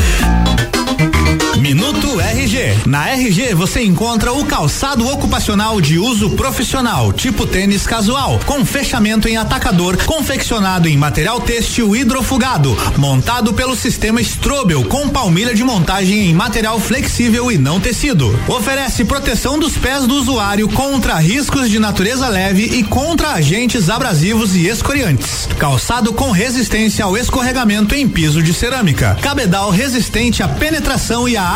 [1.66, 2.86] Minuto RG.
[2.86, 9.28] Na RG você encontra o calçado ocupacional de uso profissional, tipo tênis casual, com fechamento
[9.28, 16.30] em atacador, confeccionado em material têxtil hidrofugado, montado pelo sistema Strobel com palmilha de montagem
[16.30, 18.38] em material flexível e não tecido.
[18.46, 24.54] Oferece proteção dos pés do usuário contra riscos de natureza leve e contra agentes abrasivos
[24.54, 25.48] e escoriantes.
[25.58, 29.18] Calçado com resistência ao escorregamento em piso de cerâmica.
[29.20, 31.55] Cabedal resistente à penetração e à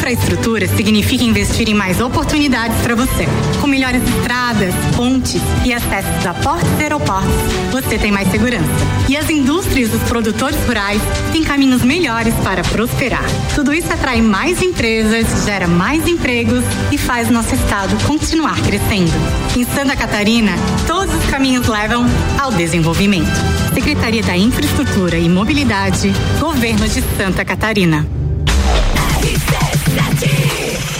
[0.00, 3.28] Infraestrutura significa investir em mais oportunidades para você.
[3.60, 7.30] Com melhores estradas, pontes e acessos a portos e aeroportos,
[7.70, 8.64] você tem mais segurança.
[9.10, 13.24] E as indústrias dos produtores rurais têm caminhos melhores para prosperar.
[13.54, 19.12] Tudo isso atrai mais empresas, gera mais empregos e faz nosso estado continuar crescendo.
[19.54, 20.52] Em Santa Catarina,
[20.86, 22.06] todos os caminhos levam
[22.40, 23.30] ao desenvolvimento.
[23.74, 26.10] Secretaria da Infraestrutura e Mobilidade,
[26.40, 28.19] Governo de Santa Catarina.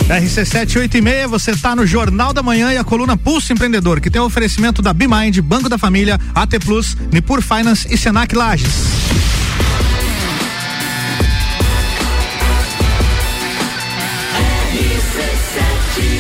[0.08, 4.24] RC786, você está no Jornal da Manhã e a coluna Pulso Empreendedor, que tem o
[4.24, 8.90] oferecimento da BeMind, Banco da Família, AT Plus, Nipur Finance e Senac Lages.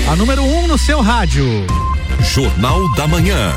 [0.08, 1.44] A número 1 um no seu rádio.
[2.20, 3.52] Jornal da Manhã.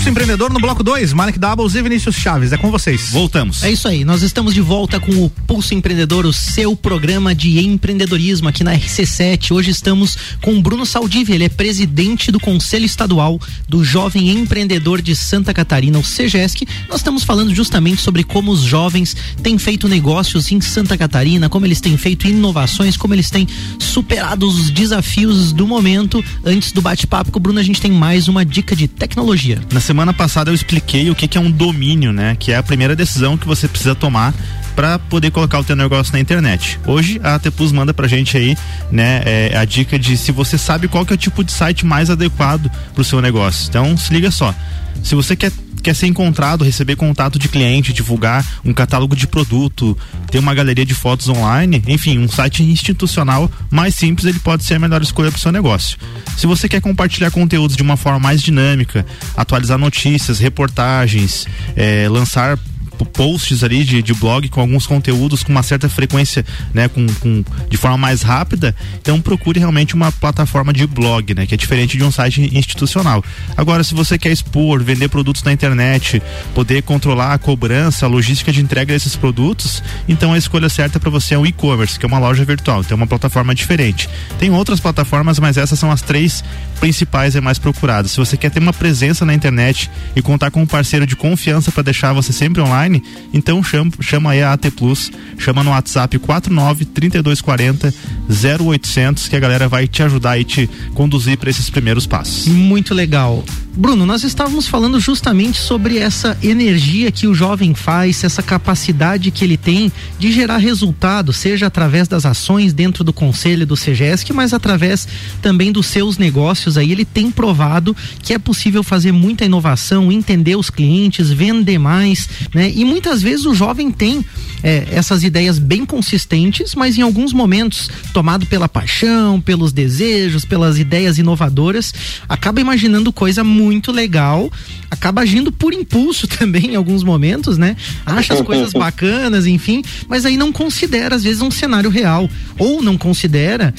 [0.00, 2.52] Pulso Empreendedor no bloco 2, Malik Doubles e Vinícius Chaves.
[2.52, 3.10] É com vocês.
[3.10, 3.62] Voltamos.
[3.62, 7.60] É isso aí, nós estamos de volta com o Pulso Empreendedor, o seu programa de
[7.60, 9.50] empreendedorismo aqui na RC7.
[9.50, 15.02] Hoje estamos com o Bruno Saldivia, ele é presidente do Conselho Estadual do Jovem Empreendedor
[15.02, 16.66] de Santa Catarina, o CEGESC.
[16.88, 21.66] Nós estamos falando justamente sobre como os jovens têm feito negócios em Santa Catarina, como
[21.66, 23.46] eles têm feito inovações, como eles têm
[23.78, 26.24] superado os desafios do momento.
[26.42, 29.60] Antes do bate-papo com o Bruno, a gente tem mais uma dica de tecnologia.
[29.70, 32.36] Na semana passada eu expliquei o que, que é um domínio, né?
[32.38, 34.34] Que é a primeira decisão que você precisa tomar
[34.74, 36.78] para poder colocar o teu negócio na internet.
[36.86, 38.56] Hoje a AT Plus manda pra gente aí,
[38.90, 41.84] né, é, a dica de se você sabe qual que é o tipo de site
[41.84, 43.68] mais adequado pro seu negócio.
[43.68, 44.54] Então, se liga só.
[45.02, 49.96] Se você quer quer ser encontrado, receber contato de cliente, divulgar um catálogo de produto,
[50.30, 54.74] ter uma galeria de fotos online, enfim, um site institucional mais simples, ele pode ser
[54.74, 55.98] a melhor escolha para o seu negócio.
[56.36, 59.04] Se você quer compartilhar conteúdos de uma forma mais dinâmica,
[59.36, 62.58] atualizar notícias, reportagens, eh, lançar
[63.04, 67.44] posts ali de, de blog com alguns conteúdos com uma certa frequência, né, com, com,
[67.68, 71.96] de forma mais rápida, então procure realmente uma plataforma de blog, né, que é diferente
[71.96, 73.24] de um site institucional.
[73.56, 76.22] Agora, se você quer expor, vender produtos na internet,
[76.54, 81.10] poder controlar a cobrança, a logística de entrega desses produtos, então a escolha certa para
[81.10, 84.08] você é o e-commerce, que é uma loja virtual, então é uma plataforma diferente.
[84.38, 86.42] Tem outras plataformas, mas essas são as três
[86.80, 88.12] principais e mais procuradas.
[88.12, 91.70] Se você quer ter uma presença na internet e contar com um parceiro de confiança
[91.70, 92.89] para deixar você sempre online,
[93.32, 97.94] Então chama, chama aí a AT Plus, chama no WhatsApp 49 3240
[98.28, 102.46] 0800 que a galera vai te ajudar e te conduzir para esses primeiros passos.
[102.46, 103.44] Muito legal.
[103.72, 109.44] Bruno, nós estávamos falando justamente sobre essa energia que o jovem faz, essa capacidade que
[109.44, 114.52] ele tem de gerar resultado, seja através das ações dentro do conselho do CGESC, mas
[114.52, 115.06] através
[115.40, 116.90] também dos seus negócios aí.
[116.90, 122.70] Ele tem provado que é possível fazer muita inovação, entender os clientes, vender mais, né?
[122.80, 124.24] E muitas vezes o jovem tem
[124.62, 130.78] é, essas ideias bem consistentes, mas em alguns momentos, tomado pela paixão, pelos desejos, pelas
[130.78, 131.92] ideias inovadoras,
[132.26, 134.50] acaba imaginando coisa muito legal,
[134.90, 137.76] acaba agindo por impulso também em alguns momentos, né?
[138.06, 142.82] Acha as coisas bacanas, enfim, mas aí não considera às vezes um cenário real ou
[142.82, 143.74] não considera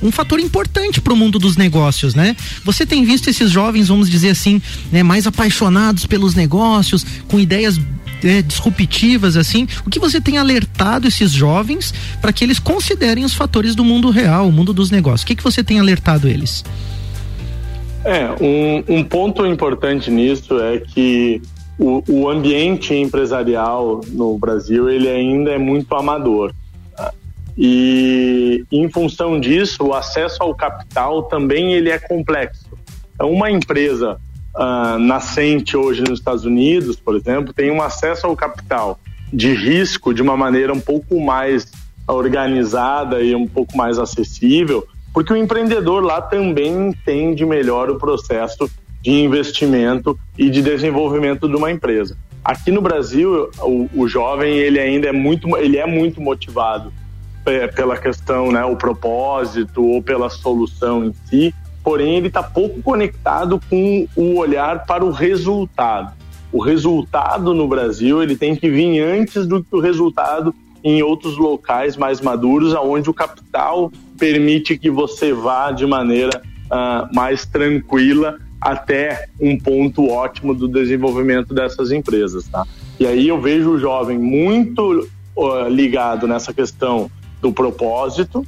[0.00, 2.36] um fator importante para o mundo dos negócios, né?
[2.64, 7.76] Você tem visto esses jovens, vamos dizer assim, né, mais apaixonados pelos negócios, com ideias
[8.24, 13.34] é, disruptivas assim, o que você tem alertado esses jovens para que eles considerem os
[13.34, 15.22] fatores do mundo real, o mundo dos negócios?
[15.22, 16.64] O que, que você tem alertado eles?
[18.04, 21.42] É, um, um ponto importante nisso é que
[21.78, 26.54] o, o, ambiente empresarial no Brasil ele ainda é muito amador.
[26.96, 27.12] Tá?
[27.58, 32.66] E em função disso, o acesso ao capital também ele é complexo.
[33.14, 34.20] Então, uma empresa
[34.56, 38.98] uh, nascente hoje nos Estados Unidos, por exemplo, tem um acesso ao capital
[39.32, 41.70] de risco de uma maneira um pouco mais
[42.08, 48.70] organizada e um pouco mais acessível, porque o empreendedor lá também entende melhor o processo
[49.02, 52.16] de investimento e de desenvolvimento de uma empresa.
[52.44, 56.92] Aqui no Brasil, o, o jovem ele ainda é muito, ele é muito motivado
[57.44, 61.54] é, pela questão, né, o propósito ou pela solução em si,
[61.86, 66.12] porém ele está pouco conectado com o olhar para o resultado.
[66.50, 71.38] O resultado no Brasil ele tem que vir antes do que o resultado em outros
[71.38, 78.36] locais mais maduros, aonde o capital permite que você vá de maneira uh, mais tranquila
[78.60, 82.66] até um ponto ótimo do desenvolvimento dessas empresas, tá?
[82.98, 87.08] E aí eu vejo o jovem muito uh, ligado nessa questão
[87.40, 88.44] do propósito,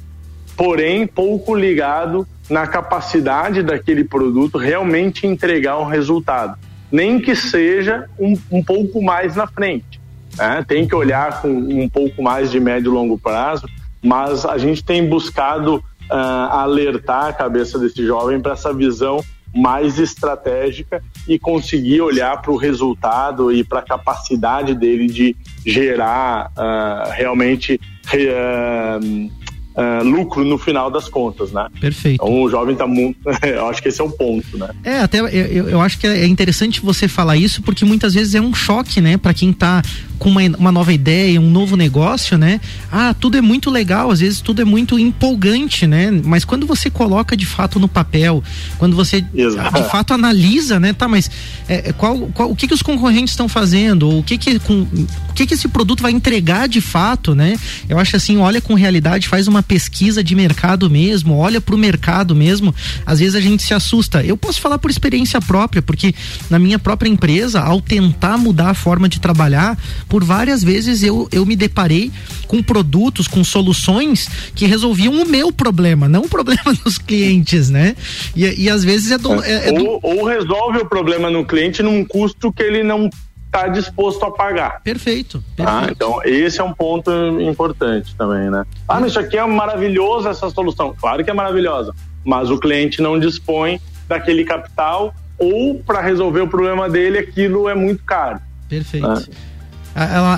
[0.57, 6.57] porém pouco ligado na capacidade daquele produto realmente entregar um resultado,
[6.91, 10.01] nem que seja um, um pouco mais na frente.
[10.37, 10.65] Né?
[10.67, 13.67] Tem que olhar com um pouco mais de médio e longo prazo,
[14.01, 16.13] mas a gente tem buscado uh,
[16.51, 22.55] alertar a cabeça desse jovem para essa visão mais estratégica e conseguir olhar para o
[22.55, 25.35] resultado e para a capacidade dele de
[25.65, 27.79] gerar uh, realmente
[28.13, 29.31] uh,
[29.75, 31.67] uh, lucro no final das contas, né?
[31.79, 32.23] Perfeito.
[32.23, 33.19] Então o jovem está muito.
[33.43, 34.69] eu acho que esse é o ponto, né?
[34.83, 38.41] É, até eu, eu acho que é interessante você falar isso porque muitas vezes é
[38.41, 39.81] um choque, né, para quem está
[40.19, 42.59] com uma, uma nova ideia, um novo negócio, né?
[42.91, 46.11] Ah, tudo é muito legal, às vezes tudo é muito empolgante, né?
[46.23, 48.43] Mas quando você coloca de fato no papel,
[48.77, 49.81] quando você Exato.
[49.81, 50.91] de fato analisa, né?
[50.93, 51.31] Tá, mas
[51.67, 54.19] é, é, qual, qual, o que que os concorrentes estão fazendo?
[54.19, 57.57] O que que, com, o que que esse produto vai entregar de fato, né?
[57.87, 61.77] Eu acho assim, olha com realidade, faz uma pesquisa de mercado mesmo, olha para o
[61.77, 62.75] mercado mesmo.
[63.05, 64.23] Às vezes a gente se assusta.
[64.23, 66.13] Eu posso falar por experiência própria, porque
[66.49, 69.77] na minha própria empresa, ao tentar mudar a forma de trabalhar,
[70.09, 72.11] por várias vezes eu, eu me deparei
[72.47, 77.95] com produtos, com soluções que resolviam o meu problema, não o problema dos clientes, né?
[78.35, 79.85] E, e às vezes é do, é, é do...
[79.85, 83.09] Ou, ou resolve o problema no cliente num custo que ele não
[83.45, 84.81] está disposto a pagar.
[84.83, 85.43] Perfeito.
[85.55, 85.87] Tá?
[85.89, 88.65] Então, esse é um ponto importante também, né?
[88.87, 90.95] Ah, mas isso aqui é maravilhoso, essa solução.
[90.99, 91.93] Claro que é maravilhosa,
[92.23, 97.75] mas o cliente não dispõe daquele capital ou para resolver o problema dele aquilo é
[97.75, 98.39] muito caro.
[98.67, 99.07] Perfeito.
[99.07, 99.23] Né?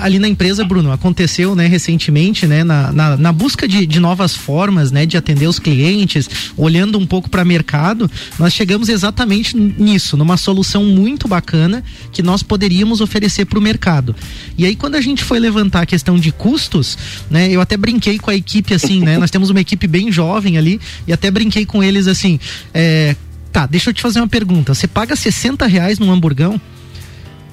[0.02, 4.36] Ali na empresa, Bruno, aconteceu, né, recentemente, né, na, na, na busca de, de, novas
[4.36, 9.56] formas, né, de atender os clientes, olhando um pouco para o mercado, nós chegamos exatamente
[9.56, 14.15] nisso, numa solução muito bacana que nós poderíamos oferecer para o mercado.
[14.58, 16.97] E aí, quando a gente foi levantar a questão de custos,
[17.30, 20.58] né, eu até brinquei com a equipe assim, né, nós temos uma equipe bem jovem
[20.58, 22.39] ali e até brinquei com eles assim,
[22.74, 23.15] é,
[23.52, 26.60] tá, deixa eu te fazer uma pergunta, você paga 60 reais num hamburgão?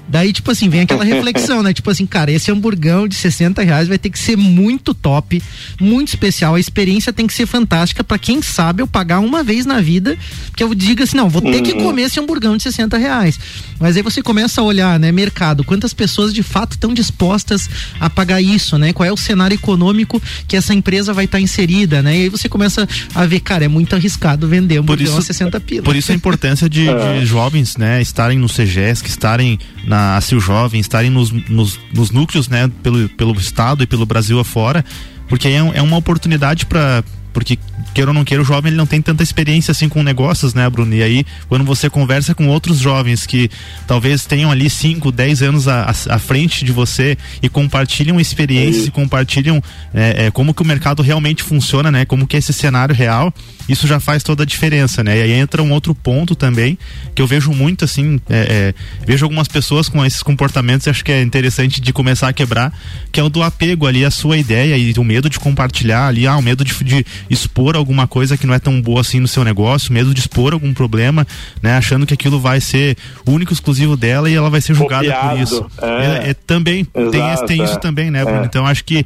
[0.09, 1.75] Daí, tipo assim, vem aquela reflexão, né?
[1.75, 5.43] Tipo assim, cara, esse hamburgão de 60 reais vai ter que ser muito top,
[5.79, 6.55] muito especial.
[6.55, 10.17] A experiência tem que ser fantástica para quem sabe eu pagar uma vez na vida,
[10.57, 11.85] que eu diga assim, não, vou ter que uhum.
[11.85, 13.39] comer esse hamburgão de 60 reais.
[13.79, 17.69] Mas aí você começa a olhar, né, mercado, quantas pessoas de fato estão dispostas
[18.01, 18.93] a pagar isso, né?
[18.93, 22.17] Qual é o cenário econômico que essa empresa vai estar tá inserida, né?
[22.17, 25.23] E aí você começa a ver, cara, é muito arriscado vender hamburgão por isso, a
[25.23, 25.83] 60 pila.
[25.83, 26.87] Por isso a importância de,
[27.21, 31.81] de jovens, né, estarem no CGES, que estarem na a, a Jovem, estarem nos, nos,
[31.93, 34.85] nos, núcleos, né, pelo, pelo estado e pelo Brasil afora,
[35.29, 37.59] porque é, é uma oportunidade para porque
[37.95, 40.69] queira ou não queira, o jovem ele não tem tanta experiência assim com negócios, né,
[40.69, 40.95] Bruno?
[40.95, 43.51] E aí, quando você conversa com outros jovens que
[43.87, 48.91] talvez tenham ali 5, 10 anos à, à, frente de você e compartilham experiências e
[48.91, 52.05] compartilham é, é, como que o mercado realmente funciona, né?
[52.05, 53.33] Como que é esse cenário real,
[53.69, 55.19] isso já faz toda a diferença, né?
[55.19, 56.79] E aí entra um outro ponto também,
[57.15, 61.05] que eu vejo muito assim, é, é vejo algumas pessoas com esses comportamentos e acho
[61.05, 62.73] que é interessante de começar a quebrar,
[63.11, 66.27] que é o do apego ali à sua ideia e o medo de compartilhar ali,
[66.27, 69.29] ah, o medo de, de expor alguma coisa que não é tão boa assim no
[69.29, 71.27] seu negócio, medo de expor algum problema,
[71.63, 71.77] né?
[71.77, 72.97] Achando que aquilo vai ser
[73.27, 75.67] único, exclusivo dela e ela vai ser julgada Copiado, por isso.
[75.81, 75.87] É.
[75.87, 77.79] É, é também, Exato, tem, tem isso é.
[77.79, 78.43] também, né, Bruno?
[78.43, 78.47] É.
[78.47, 79.05] Então acho que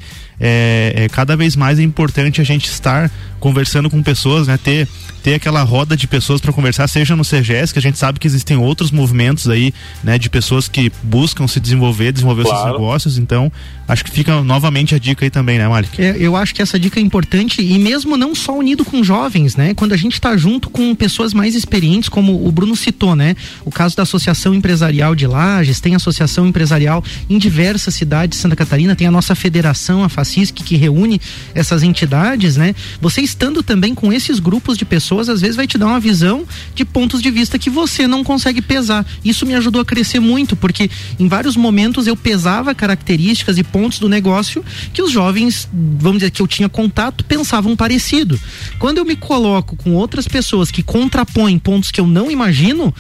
[1.12, 3.10] cada vez mais é importante a gente estar
[3.43, 4.57] conversando com pessoas, né?
[4.57, 4.86] Ter,
[5.20, 8.26] ter aquela roda de pessoas para conversar, seja no CGS, que a gente sabe que
[8.26, 10.16] existem outros movimentos aí, né?
[10.16, 12.62] De pessoas que buscam se desenvolver, desenvolver claro.
[12.62, 13.51] seus negócios, então
[13.88, 16.01] acho que fica novamente a dica aí também, né, Malik?
[16.01, 19.57] É, eu acho que essa dica é importante e mesmo não só unido com jovens,
[19.57, 19.74] né?
[19.74, 23.34] Quando a gente está junto com pessoas mais experientes, como o Bruno citou, né?
[23.64, 28.55] O caso da Associação Empresarial de Lages, tem associação empresarial em diversas cidades de Santa
[28.55, 31.20] Catarina, tem a nossa federação, a FACISC, que reúne
[31.55, 32.72] essas entidades, né?
[33.01, 36.47] Você estando também com esses grupos de pessoas, às vezes vai te dar uma visão
[36.74, 39.07] de pontos de vista que você não consegue pesar.
[39.24, 43.99] Isso me ajudou a crescer muito, porque em vários momentos eu pesava características e pontos
[43.99, 44.62] do negócio
[44.93, 48.39] que os jovens, vamos dizer, que eu tinha contato, pensavam parecido.
[48.78, 52.95] Quando eu me coloco com outras pessoas que contrapõem pontos que eu não imagino,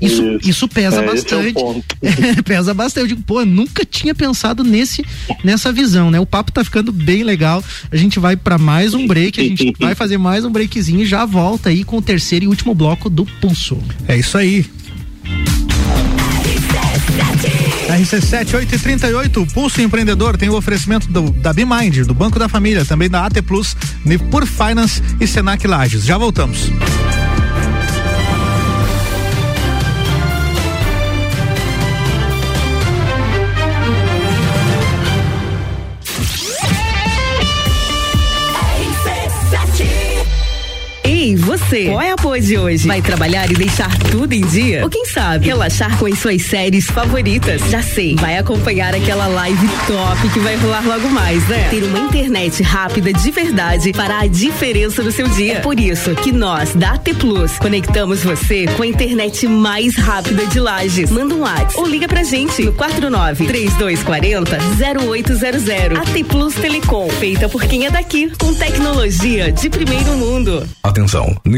[0.00, 1.54] isso, isso, isso pesa é, bastante.
[2.02, 3.02] É pesa bastante.
[3.02, 5.04] Eu digo, pô, eu nunca tinha pensado nesse,
[5.44, 6.18] nessa visão, né?
[6.18, 7.62] O papo tá ficando bem legal.
[7.90, 11.06] A gente vai para mais um break, a gente vai fazer mais um breakzinho e
[11.06, 13.78] já volta aí com o terceiro e último bloco do Pulso.
[14.08, 14.66] É isso aí.
[17.90, 23.10] RC7 838, Pulso Empreendedor tem o oferecimento do, da BeMind, do Banco da Família, também
[23.10, 26.04] da AT Plus, Nipur Finance e Senac Lages.
[26.04, 26.70] Já voltamos.
[41.70, 42.86] Você, qual é a pose de hoje?
[42.88, 44.82] Vai trabalhar e deixar tudo em dia?
[44.82, 47.62] Ou quem sabe, relaxar com as suas séries favoritas?
[47.70, 51.68] Já sei, vai acompanhar aquela live top que vai rolar logo mais, né?
[51.70, 55.54] Ter uma internet rápida de verdade fará a diferença no seu dia.
[55.54, 60.46] É por isso que nós, da AT Plus, conectamos você com a internet mais rápida
[60.46, 61.10] de Lages.
[61.10, 64.58] Manda um WhatsApp ou liga pra gente no 49 3240
[65.08, 65.98] 0800.
[65.98, 70.66] AT Plus Telecom, feita por quem é daqui, com tecnologia de primeiro mundo.
[70.82, 71.36] Atenção Atenção,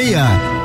[0.00, 0.59] meia.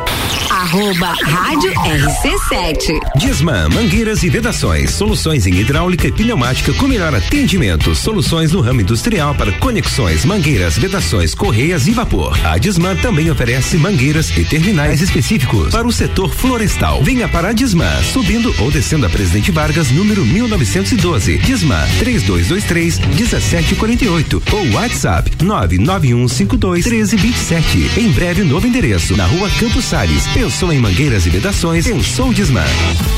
[0.66, 3.00] Arroba Rádio RC7.
[3.18, 8.82] Disman, mangueiras e vedações, soluções em hidráulica e pneumática com melhor atendimento, soluções no ramo
[8.82, 12.36] industrial para conexões, mangueiras, vedações, correias e vapor.
[12.44, 17.04] A Disman também oferece mangueiras e terminais específicos para o setor florestal.
[17.04, 21.38] Venha para a Disman, subindo ou descendo a Presidente Vargas, número 1912.
[21.38, 28.00] Disman 3223 1748 ou WhatsApp 99152 1327.
[28.00, 30.26] Em breve, novo endereço, na rua Campos Sales,
[30.56, 31.86] Pensou em mangueiras e vedações?
[31.86, 32.64] Pensou Disman.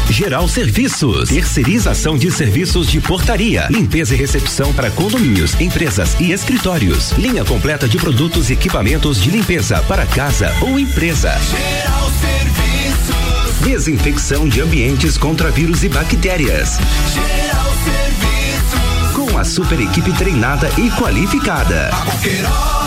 [0.10, 7.12] Geral Serviços, terceirização de serviços de portaria, limpeza e recepção para condomínios, empresas e escritórios.
[7.12, 11.38] Linha completa de produtos e equipamentos de limpeza para casa ou empresa.
[11.52, 13.60] Geral Serviços.
[13.64, 16.80] Desinfecção de ambientes contra vírus e bactérias.
[17.14, 19.12] Geral Serviços.
[19.14, 21.92] Com a super equipe treinada e qualificada.
[21.94, 22.87] A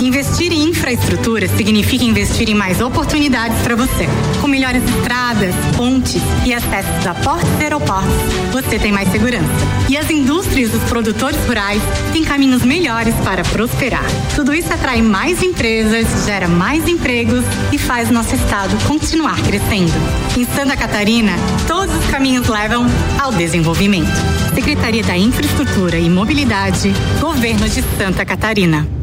[0.00, 4.06] Investir em infraestrutura significa investir em mais oportunidades para você.
[4.40, 8.14] Com melhores estradas, pontes e acessos a portos e aeroportos,
[8.52, 9.48] você tem mais segurança.
[9.88, 11.82] E as indústrias dos produtores rurais
[12.12, 14.04] têm caminhos melhores para prosperar.
[14.36, 19.92] Tudo isso atrai mais empresas, gera mais empregos e faz nosso estado continuar crescendo.
[20.36, 21.32] Em Santa Catarina,
[21.66, 22.86] todos os caminhos levam
[23.20, 24.12] ao desenvolvimento.
[24.54, 28.97] Secretaria da Infraestrutura e Mobilidade, Governo de Santa Catarina.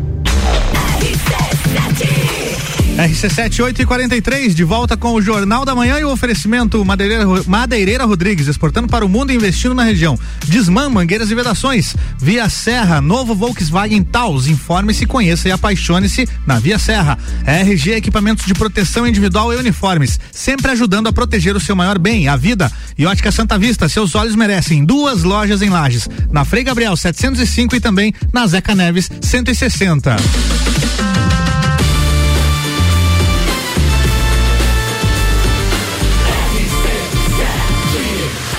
[1.74, 2.75] Nazi!
[2.96, 7.26] RC7 8 e 43 de volta com o Jornal da Manhã e o oferecimento Madeireira,
[7.46, 10.18] Madeireira Rodrigues, exportando para o mundo e investindo na região.
[10.46, 11.94] Desmã, mangueiras e vedações.
[12.18, 14.48] Via Serra, novo Volkswagen Taos.
[14.48, 17.18] Informe-se, conheça e apaixone-se na Via Serra.
[17.46, 22.30] RG Equipamentos de Proteção Individual e Uniformes, sempre ajudando a proteger o seu maior bem,
[22.30, 22.72] a vida.
[22.98, 24.86] E Ótica Santa Vista, seus olhos merecem.
[24.86, 30.16] Duas lojas em Lages, na Frei Gabriel 705 e também na Zeca Neves 160.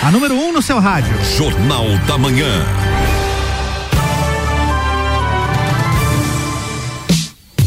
[0.07, 1.13] A número 1 um no seu rádio.
[1.37, 2.47] Jornal da Manhã.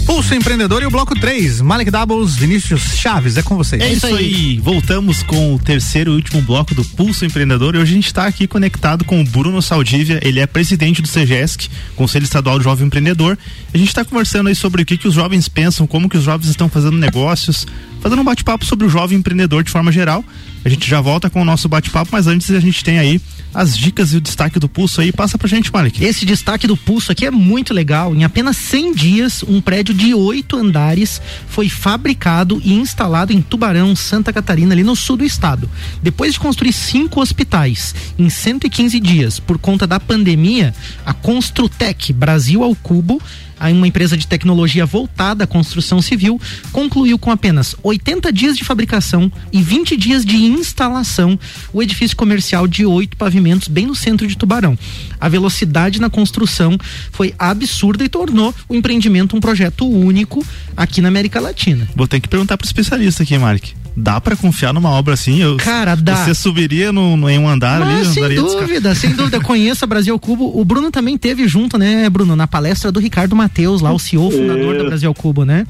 [0.05, 1.59] Pulso Empreendedor e o Bloco 3.
[1.59, 3.81] Malik Doubles, Vinícius Chaves, é com vocês.
[3.81, 4.57] É isso aí.
[4.57, 8.25] Voltamos com o terceiro e último bloco do Pulso Empreendedor e hoje a gente está
[8.25, 10.21] aqui conectado com o Bruno Saldívia.
[10.23, 13.37] Ele é presidente do CGESC, Conselho Estadual do Jovem Empreendedor.
[13.73, 16.23] A gente está conversando aí sobre o que, que os jovens pensam, como que os
[16.23, 17.67] jovens estão fazendo negócios,
[17.99, 20.23] fazendo um bate-papo sobre o jovem empreendedor de forma geral.
[20.63, 23.21] A gente já volta com o nosso bate-papo, mas antes a gente tem aí
[23.53, 25.11] as dicas e o destaque do pulso aí.
[25.11, 26.03] Passa pra gente, Malik.
[26.03, 28.13] Esse destaque do pulso aqui é muito legal.
[28.13, 33.95] Em apenas 100 dias, um prédio de oito andares foi fabricado e instalado em Tubarão,
[33.95, 35.69] Santa Catarina, ali no sul do estado.
[36.03, 40.73] Depois de construir cinco hospitais em 115 dias por conta da pandemia,
[41.05, 43.21] a Construtec Brasil ao Cubo
[43.67, 46.39] uma empresa de tecnologia voltada à construção civil
[46.71, 51.37] concluiu com apenas 80 dias de fabricação e 20 dias de instalação
[51.73, 54.77] o edifício comercial de oito pavimentos bem no centro de Tubarão.
[55.19, 56.77] A velocidade na construção
[57.11, 60.45] foi absurda e tornou o empreendimento um projeto único
[60.75, 61.87] aqui na América Latina.
[61.95, 63.78] Vou ter que perguntar pro especialista aqui, Mark.
[64.01, 65.41] Dá para confiar numa obra assim?
[65.41, 66.15] Eu, Cara, dá.
[66.15, 68.13] Você subiria no, no, em um andar Mas, ali?
[68.13, 69.41] sem dúvida, sem dúvida.
[69.41, 70.57] Conheço a Brasil Cubo.
[70.57, 74.31] O Bruno também teve junto, né, Bruno, na palestra do Ricardo Mateus, lá o CEO
[74.31, 75.65] fundador da Brasil Cubo, né?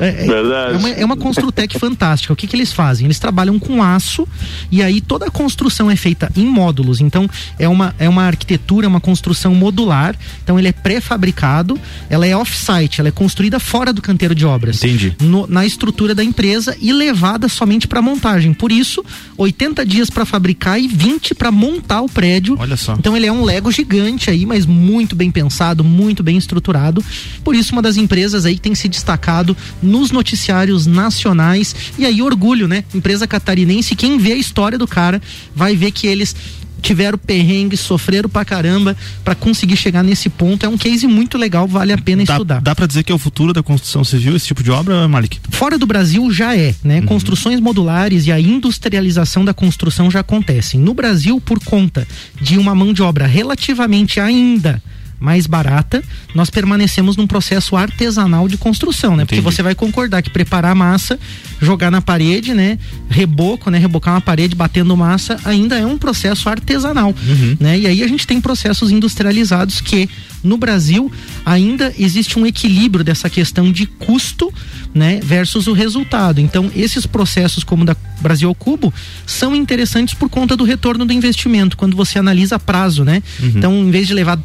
[0.00, 0.74] É, é- Verdade.
[0.74, 2.32] é uma, é uma Construtec fantástica.
[2.32, 3.06] O que, que eles fazem?
[3.06, 4.26] Eles trabalham com aço
[4.70, 7.00] e aí toda a construção é feita em módulos.
[7.00, 7.28] Então
[7.58, 10.16] é uma, é uma arquitetura, uma construção modular.
[10.42, 11.78] Então ele é pré-fabricado,
[12.08, 14.76] ela é off-site, ela é construída fora do canteiro de obras.
[14.82, 15.14] Entendi.
[15.20, 18.52] No- na estrutura da empresa e levada somente para montagem.
[18.54, 19.04] Por isso,
[19.36, 22.56] 80 dias para fabricar e 20 para montar o prédio.
[22.58, 22.94] Olha só.
[22.94, 27.04] Então ele é um Lego gigante aí, mas muito bem pensado, muito bem estruturado.
[27.44, 29.56] Por isso, uma das empresas aí que tem se destacado
[29.90, 31.74] nos noticiários nacionais.
[31.98, 32.84] E aí, orgulho, né?
[32.94, 33.94] Empresa catarinense.
[33.96, 35.20] Quem vê a história do cara
[35.54, 36.34] vai ver que eles
[36.80, 40.64] tiveram perrengue, sofreram pra caramba pra conseguir chegar nesse ponto.
[40.64, 42.60] É um case muito legal, vale a pena Dá, estudar.
[42.60, 45.38] dá para dizer que é o futuro da construção civil, esse tipo de obra, Malik?
[45.50, 47.02] Fora do Brasil já é, né?
[47.02, 50.80] Construções modulares e a industrialização da construção já acontecem.
[50.80, 52.06] No Brasil, por conta
[52.40, 54.82] de uma mão de obra relativamente ainda
[55.20, 56.02] mais barata,
[56.34, 59.24] nós permanecemos num processo artesanal de construção, né?
[59.24, 59.56] Porque Entendi.
[59.56, 61.18] você vai concordar que preparar a massa,
[61.60, 62.78] jogar na parede, né?
[63.08, 63.78] Reboco, né?
[63.78, 67.14] Rebocar uma parede batendo massa ainda é um processo artesanal,
[67.60, 67.78] né?
[67.78, 70.08] E aí a gente tem processos industrializados que
[70.42, 71.12] no Brasil
[71.44, 74.52] ainda existe um equilíbrio dessa questão de custo,
[74.94, 76.40] né, versus o resultado.
[76.40, 78.92] Então, esses processos como da Brasil ao Cubo
[79.26, 83.22] são interessantes por conta do retorno do investimento, quando você analisa prazo, né?
[83.38, 83.52] Uhum.
[83.54, 84.38] Então, em vez de levar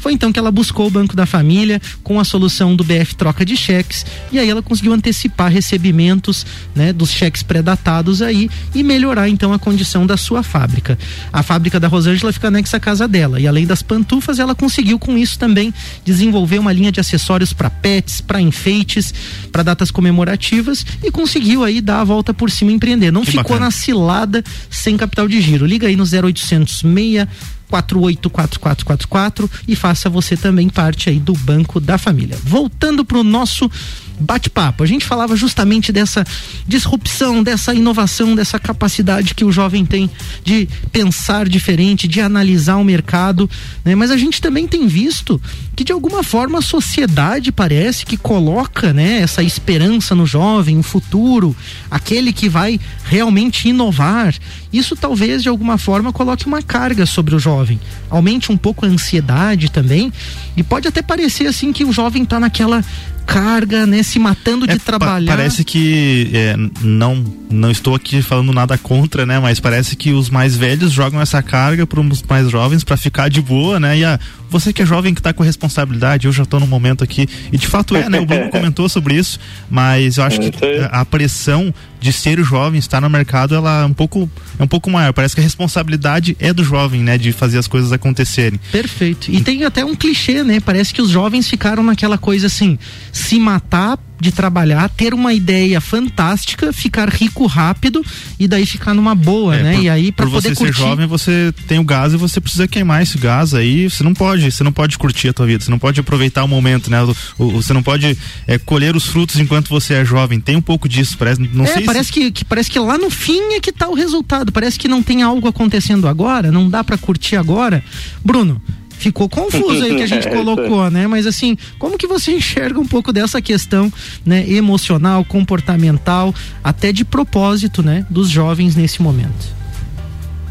[0.00, 3.44] Foi então que ela buscou o Banco da Família com a solução do BF troca
[3.44, 9.28] de cheques e aí ela conseguiu antecipar recebimentos, né, dos cheques pré-datados aí e melhorar
[9.28, 10.98] então a condição da sua fábrica.
[11.32, 14.98] A fábrica da Rosângela fica anexa à casa dela e além das pantufas, ela conseguiu
[14.98, 15.74] com isso também
[16.04, 19.12] desenvolver uma linha de acessórios para pets, para enfeites,
[19.50, 23.10] para datas comemorativas e conseguiu aí dar a volta por cima e empreender.
[23.10, 23.66] Não Que ficou bacana.
[23.66, 25.66] na cilada sem capital de giro.
[25.66, 27.26] Liga aí no 0800 6
[27.70, 32.38] 484444 e faça você também parte aí do Banco da Família.
[32.42, 33.70] Voltando para o nosso
[34.18, 36.24] bate-papo, a gente falava justamente dessa
[36.66, 40.10] disrupção, dessa inovação, dessa capacidade que o jovem tem
[40.44, 43.48] de pensar diferente, de analisar o mercado,
[43.84, 43.94] né?
[43.94, 45.40] Mas a gente também tem visto
[45.74, 50.82] que de alguma forma a sociedade parece que coloca, né, essa esperança no jovem, o
[50.82, 51.54] futuro,
[51.90, 54.34] aquele que vai realmente inovar.
[54.72, 58.88] Isso talvez de alguma forma coloque uma carga sobre o jovem, aumente um pouco a
[58.88, 60.12] ansiedade também
[60.56, 62.82] e pode até parecer assim que o jovem está naquela
[63.26, 65.36] carga, né, se matando de É, pa- trabalhar.
[65.36, 69.38] parece que é, não não estou aqui falando nada contra, né?
[69.38, 73.28] Mas parece que os mais velhos jogam essa carga para os mais jovens para ficar
[73.30, 73.98] de boa, né?
[73.98, 74.18] E a,
[74.48, 77.58] você que é jovem que está com responsabilidade, eu já estou no momento aqui e
[77.58, 78.20] de fato é, né?
[78.20, 79.38] O Bruno comentou sobre isso,
[79.70, 80.52] mas eu acho que
[80.90, 84.90] a pressão de ser jovem, estar no mercado, ela é um pouco é um pouco
[84.90, 85.12] maior.
[85.12, 87.18] Parece que a responsabilidade é do jovem, né?
[87.18, 88.60] De fazer as coisas acontecerem.
[88.70, 89.30] Perfeito.
[89.30, 90.60] E tem até um clichê, né?
[90.60, 92.78] Parece que os jovens ficaram naquela coisa assim,
[93.12, 98.02] se matar de trabalhar, ter uma ideia fantástica, ficar rico rápido
[98.38, 99.74] e daí ficar numa boa, É, né?
[99.74, 100.74] por- e aí para poder você curtir.
[100.74, 103.88] ser jovem, você tem o gás e você precisa queimar esse gás aí.
[103.90, 106.48] Você não pode, você não pode curtir a tua vida, você não pode aproveitar o
[106.48, 106.98] momento, né?
[107.38, 110.40] Você não pode é, colher os frutos enquanto você é jovem.
[110.40, 111.40] Tem um pouco disso, parece.
[111.52, 112.12] Não é, sei parece se...
[112.12, 114.50] que, que parece que lá no fim é que tá o resultado.
[114.50, 117.84] Parece que não tem algo acontecendo agora, não dá para curtir agora.
[118.24, 118.60] Bruno,
[118.98, 121.06] ficou confuso aí que a gente É, colocou, né?
[121.06, 123.92] Mas assim, como que você enxerga um pouco dessa questão,
[124.24, 126.34] né, emocional, comportamental,
[126.64, 129.54] até de propósito, né, dos jovens nesse momento?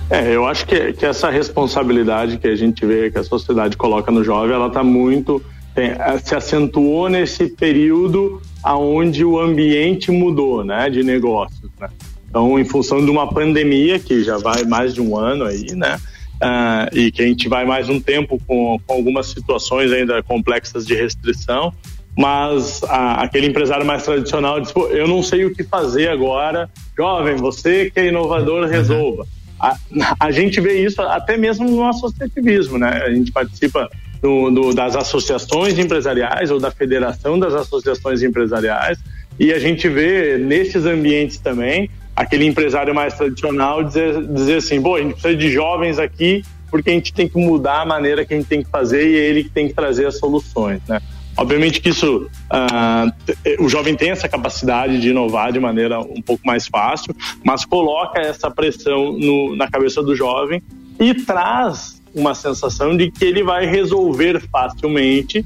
[0.09, 4.11] É, eu acho que, que essa responsabilidade que a gente vê que a sociedade coloca
[4.11, 5.41] no jovem, ela está muito
[5.75, 11.89] tem, eh, se acentuou nesse período aonde o ambiente mudou, né, de negócios, né?
[12.29, 15.99] Então, em função de uma pandemia que já vai mais de um ano aí, né,
[16.47, 20.85] ah, e que a gente vai mais um tempo com, com algumas situações ainda complexas
[20.85, 21.73] de restrição,
[22.15, 27.35] mas a- aquele empresário mais tradicional diz, eu não sei o que fazer agora, jovem,
[27.35, 29.25] você que é inovador, resolva.
[29.59, 29.75] A,
[30.19, 33.01] a gente vê isso até mesmo no associativismo, né?
[33.05, 33.89] A gente participa
[34.21, 38.99] do- do- das associações empresariais ou da federação das associações empresariais
[39.39, 44.95] e a gente vê nesses ambientes também aquele empresário mais tradicional dizer, dizer assim, bom,
[44.95, 48.33] a gente precisa de jovens aqui porque a gente tem que mudar a maneira que
[48.33, 51.01] a gente tem que fazer e é ele que tem que trazer as soluções, né?
[51.37, 53.11] Obviamente que isso, ah,
[53.59, 57.13] o jovem tem essa capacidade de inovar de maneira um pouco mais fácil,
[57.43, 60.63] mas coloca essa pressão no, na cabeça do jovem
[60.99, 65.45] e traz uma sensação de que ele vai resolver facilmente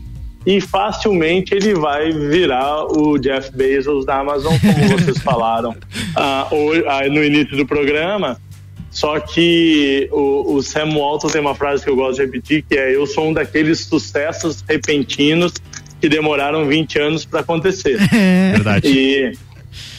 [0.49, 5.75] e facilmente ele vai virar o Jeff Bezos da Amazon, como vocês falaram
[6.17, 6.49] ah,
[6.87, 8.41] ah, no início do programa.
[8.89, 12.75] Só que o, o Sam Walton tem uma frase que eu gosto de repetir, que
[12.75, 15.53] é eu sou um daqueles sucessos repentinos
[16.01, 17.99] que demoraram 20 anos para acontecer.
[18.11, 18.51] É.
[18.53, 18.87] Verdade.
[18.87, 19.31] E,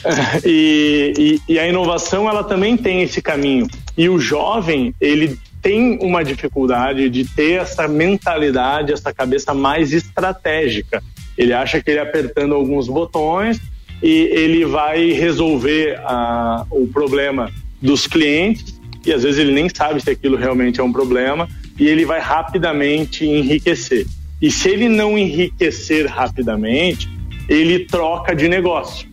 [0.44, 3.68] e, e, e a inovação ela também tem esse caminho.
[3.96, 11.02] E o jovem, ele tem uma dificuldade de ter essa mentalidade, essa cabeça mais estratégica.
[11.36, 13.60] Ele acha que ele apertando alguns botões
[14.02, 17.50] e ele vai resolver uh, o problema
[17.80, 21.48] dos clientes e às vezes ele nem sabe se aquilo realmente é um problema
[21.78, 24.06] e ele vai rapidamente enriquecer.
[24.40, 27.08] E se ele não enriquecer rapidamente,
[27.48, 29.09] ele troca de negócio.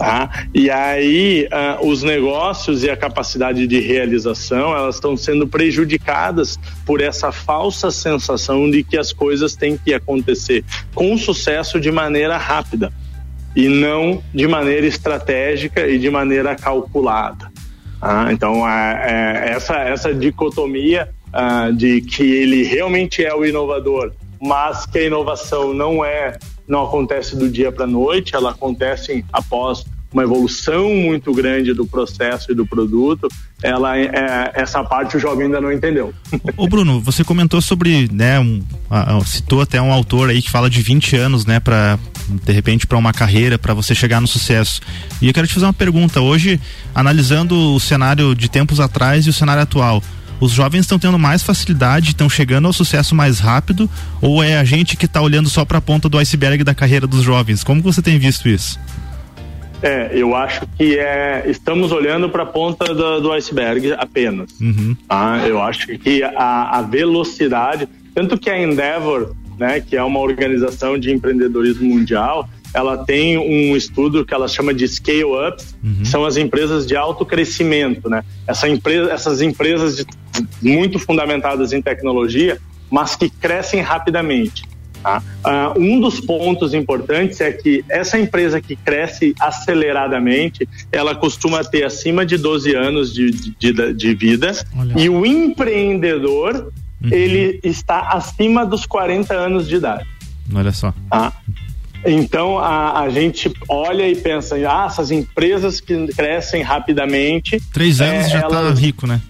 [0.00, 0.46] Tá?
[0.54, 7.02] E aí uh, os negócios e a capacidade de realização elas estão sendo prejudicadas por
[7.02, 12.90] essa falsa sensação de que as coisas têm que acontecer com sucesso de maneira rápida
[13.54, 17.52] e não de maneira estratégica e de maneira calculada.
[18.00, 18.32] Tá?
[18.32, 24.96] então é, essa essa dicotomia uh, de que ele realmente é o inovador, mas que
[24.96, 26.38] a inovação não é
[26.70, 31.86] não acontece do dia para a noite, ela acontece após uma evolução muito grande do
[31.86, 33.28] processo e do produto,
[33.62, 36.12] ela é, essa parte o jovem ainda não entendeu.
[36.56, 38.62] Ô Bruno, você comentou sobre, né, um,
[39.24, 41.98] citou até um autor aí que fala de 20 anos, né, para
[42.28, 44.80] de repente para uma carreira, para você chegar no sucesso.
[45.20, 46.60] E eu quero te fazer uma pergunta, hoje,
[46.94, 50.02] analisando o cenário de tempos atrás e o cenário atual,
[50.40, 53.90] os jovens estão tendo mais facilidade, estão chegando ao sucesso mais rápido,
[54.22, 57.06] ou é a gente que está olhando só para a ponta do iceberg da carreira
[57.06, 57.62] dos jovens?
[57.62, 58.78] Como você tem visto isso?
[59.82, 64.50] É, eu acho que é, estamos olhando para a ponta do, do, iceberg apenas.
[64.60, 64.94] Uhum.
[65.08, 65.42] Tá?
[65.46, 70.98] Eu acho que a, a, velocidade, tanto que a Endeavor, né, que é uma organização
[70.98, 76.04] de empreendedorismo mundial, ela tem um estudo que ela chama de scale ups, uhum.
[76.04, 78.22] são as empresas de alto crescimento, né?
[78.46, 80.06] Essa empresa, essas empresas de,
[80.62, 82.58] muito fundamentadas em tecnologia,
[82.90, 84.62] mas que crescem rapidamente.
[85.02, 85.22] Tá?
[85.44, 91.84] Uh, um dos pontos importantes é que essa empresa que cresce aceleradamente, ela costuma ter
[91.84, 94.94] acima de 12 anos de, de, de vida Olha.
[94.96, 96.72] e o empreendedor,
[97.02, 97.10] uhum.
[97.10, 100.06] ele está acima dos 40 anos de idade.
[100.54, 100.92] Olha só.
[101.08, 101.32] Tá?
[102.04, 107.60] Então a, a gente olha e pensa, ah, essas empresas que crescem rapidamente.
[107.72, 108.78] Três anos é, já está elas...
[108.78, 109.20] rico, né?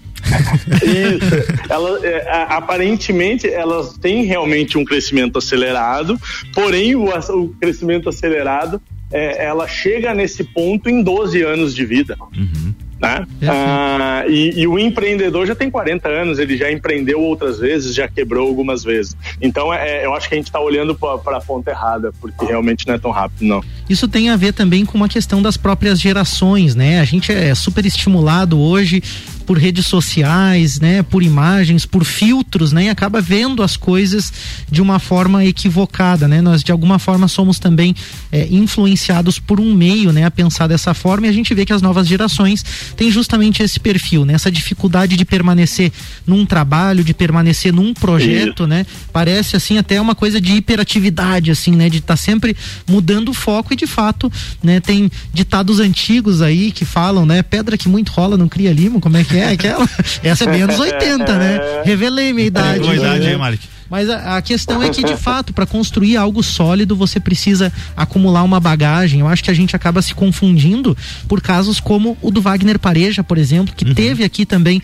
[0.83, 1.69] Isso.
[1.69, 6.19] Ela, é, aparentemente, elas têm realmente um crescimento acelerado,
[6.55, 8.81] porém, o, o crescimento acelerado,
[9.13, 12.17] é, ela chega nesse ponto em 12 anos de vida.
[12.37, 12.75] Uhum.
[13.01, 13.27] Né?
[13.49, 18.07] Ah, e, e, o empreendedor já tem 40 anos, ele já empreendeu outras vezes, já
[18.07, 19.17] quebrou algumas vezes.
[19.41, 22.87] Então, é, eu acho que a gente está olhando para a ponta errada, porque realmente
[22.87, 23.65] não é tão rápido, não.
[23.89, 27.01] Isso tem a ver também com uma questão das próprias gerações, né?
[27.01, 29.03] A gente é super estimulado hoje
[29.51, 34.33] por redes sociais, né, por imagens, por filtros, né, e acaba vendo as coisas
[34.71, 36.41] de uma forma equivocada, né?
[36.41, 37.93] Nós de alguma forma somos também
[38.31, 41.73] é, influenciados por um meio, né, a pensar dessa forma e a gente vê que
[41.73, 42.65] as novas gerações
[42.97, 45.91] têm justamente esse perfil, né, essa dificuldade de permanecer
[46.25, 48.67] num trabalho, de permanecer num projeto, Isso.
[48.69, 48.87] né?
[49.13, 52.57] Parece assim até uma coisa de hiperatividade, assim, né, de estar tá sempre
[52.89, 54.31] mudando o foco e de fato,
[54.63, 59.01] né, tem ditados antigos aí que falam, né, pedra que muito rola não cria limo,
[59.01, 59.40] como é que é?
[59.41, 59.89] É aquela.
[60.23, 61.59] Essa é bem anos 80, né?
[61.85, 62.81] Revelei minha idade.
[62.81, 63.69] Boa idade, hein, Malik?
[63.91, 68.45] Mas a, a, questão é que, de fato, para construir algo sólido, você precisa acumular
[68.45, 69.19] uma bagagem.
[69.19, 73.25] Eu acho que a gente acaba se confundindo por casos como o do Wagner Pareja,
[73.25, 73.93] por exemplo, que uhum.
[73.93, 74.81] teve aqui também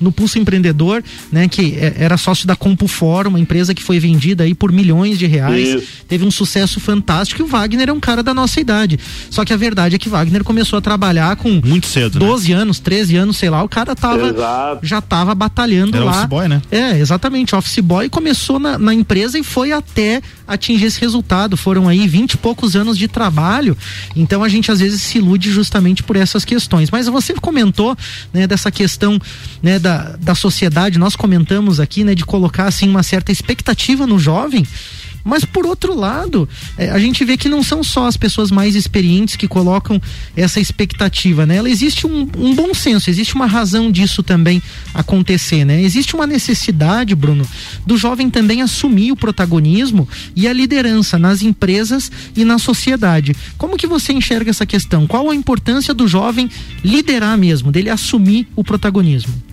[0.00, 4.44] no Pulso Empreendedor, né, que é, era sócio da Compufor, uma empresa que foi vendida
[4.44, 5.86] aí por milhões de reais, Isso.
[6.08, 8.98] teve um sucesso fantástico e o Wagner é um cara da nossa idade.
[9.28, 12.60] Só que a verdade é que Wagner começou a trabalhar com muito cedo, 12 né?
[12.60, 14.86] anos, 13 anos, sei lá, o cara tava Exato.
[14.86, 16.12] já tava batalhando era lá.
[16.12, 16.62] Office boy, né?
[16.70, 21.56] É, exatamente, office boy começou na, na empresa e foi até atingir esse resultado.
[21.56, 23.76] Foram aí 20 e poucos anos de trabalho.
[24.16, 26.90] Então a gente às vezes se ilude justamente por essas questões.
[26.90, 27.96] Mas você comentou,
[28.32, 29.18] né, dessa questão,
[29.62, 34.06] né, da da, da sociedade, nós comentamos aqui, né, de colocar assim uma certa expectativa
[34.06, 34.64] no jovem
[35.24, 38.74] Mas por outro lado, é, a gente vê que não são só as pessoas mais
[38.74, 40.00] experientes que colocam
[40.34, 41.56] essa expectativa, né?
[41.56, 44.62] Ela existe um, um bom senso, existe uma razão disso também
[44.94, 45.82] acontecer, né?
[45.82, 47.46] Existe uma necessidade, Bruno,
[47.84, 53.36] do jovem também assumir o protagonismo e a liderança nas empresas e na sociedade.
[53.58, 55.06] Como que você enxerga essa questão?
[55.06, 56.48] Qual a importância do jovem
[56.82, 59.49] liderar mesmo, dele assumir o protagonismo?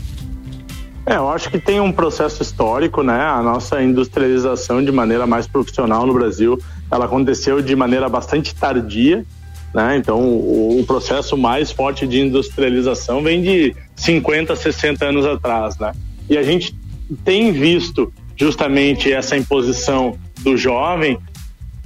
[1.07, 3.17] É, eu acho que tem um processo histórico, né?
[3.17, 6.59] A nossa industrialização de maneira mais profissional no Brasil,
[6.91, 9.25] ela aconteceu de maneira bastante tardia,
[9.73, 9.95] né?
[9.95, 15.93] Então, o, o processo mais forte de industrialização vem de 50, 60 anos atrás, né?
[16.29, 16.75] E a gente
[17.23, 21.17] tem visto justamente essa imposição do jovem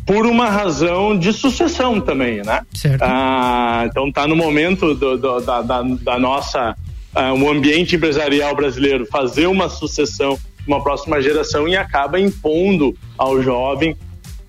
[0.03, 2.61] por uma razão de sucessão também, né?
[2.73, 3.03] Certo.
[3.03, 6.75] Ah, então tá no momento do, do, da, da, da, nossa
[7.15, 10.37] uh, um ambiente empresarial brasileiro fazer uma sucessão,
[10.67, 13.95] uma próxima geração e acaba impondo ao jovem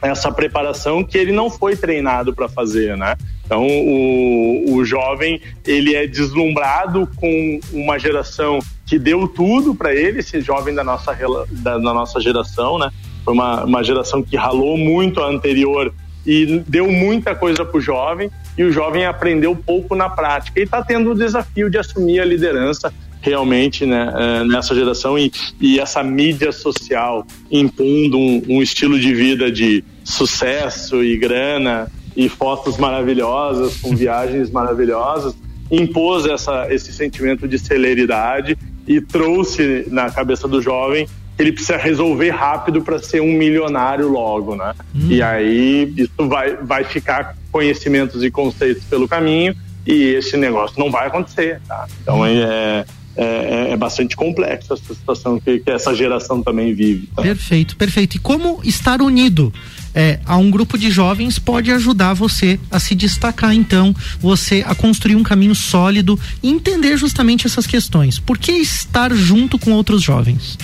[0.01, 3.17] essa preparação que ele não foi treinado para fazer, né?
[3.45, 10.19] Então o, o jovem ele é deslumbrado com uma geração que deu tudo para ele,
[10.19, 11.17] esse jovem da nossa
[11.51, 12.91] da, da nossa geração, né?
[13.25, 15.95] Foi uma, uma geração que ralou muito a anterior
[16.27, 20.61] e deu muita coisa para o jovem e o jovem aprendeu pouco na prática.
[20.61, 25.19] E está tendo o desafio de assumir a liderança realmente né, é, nessa geração.
[25.19, 31.91] E, e essa mídia social impondo um, um, estilo de vida de sucesso e grana
[32.17, 35.35] e fotos maravilhosas com viagens maravilhosas
[35.71, 41.09] impôs essa, esse sentimento de celeridade e trouxe na cabeça do jovem
[41.39, 44.75] ele precisa resolver rápido para ser um milionário logo, né?
[44.95, 45.09] Hum.
[45.09, 49.55] E aí isso vai, vai ficar conhecimentos e conceitos pelo caminho
[49.87, 51.87] e esse negócio não vai acontecer, tá?
[52.03, 52.27] Então hum.
[52.27, 52.85] é,
[53.17, 57.09] é, é, bastante complexo essa situação que, que essa geração também vive.
[57.15, 57.23] Tá?
[57.23, 58.17] Perfeito, perfeito.
[58.17, 59.53] E como estar unido?
[59.95, 64.75] É, a um grupo de jovens pode ajudar você a se destacar, então, você a
[64.75, 68.19] construir um caminho sólido e entender justamente essas questões.
[68.19, 70.57] Por que estar junto com outros jovens?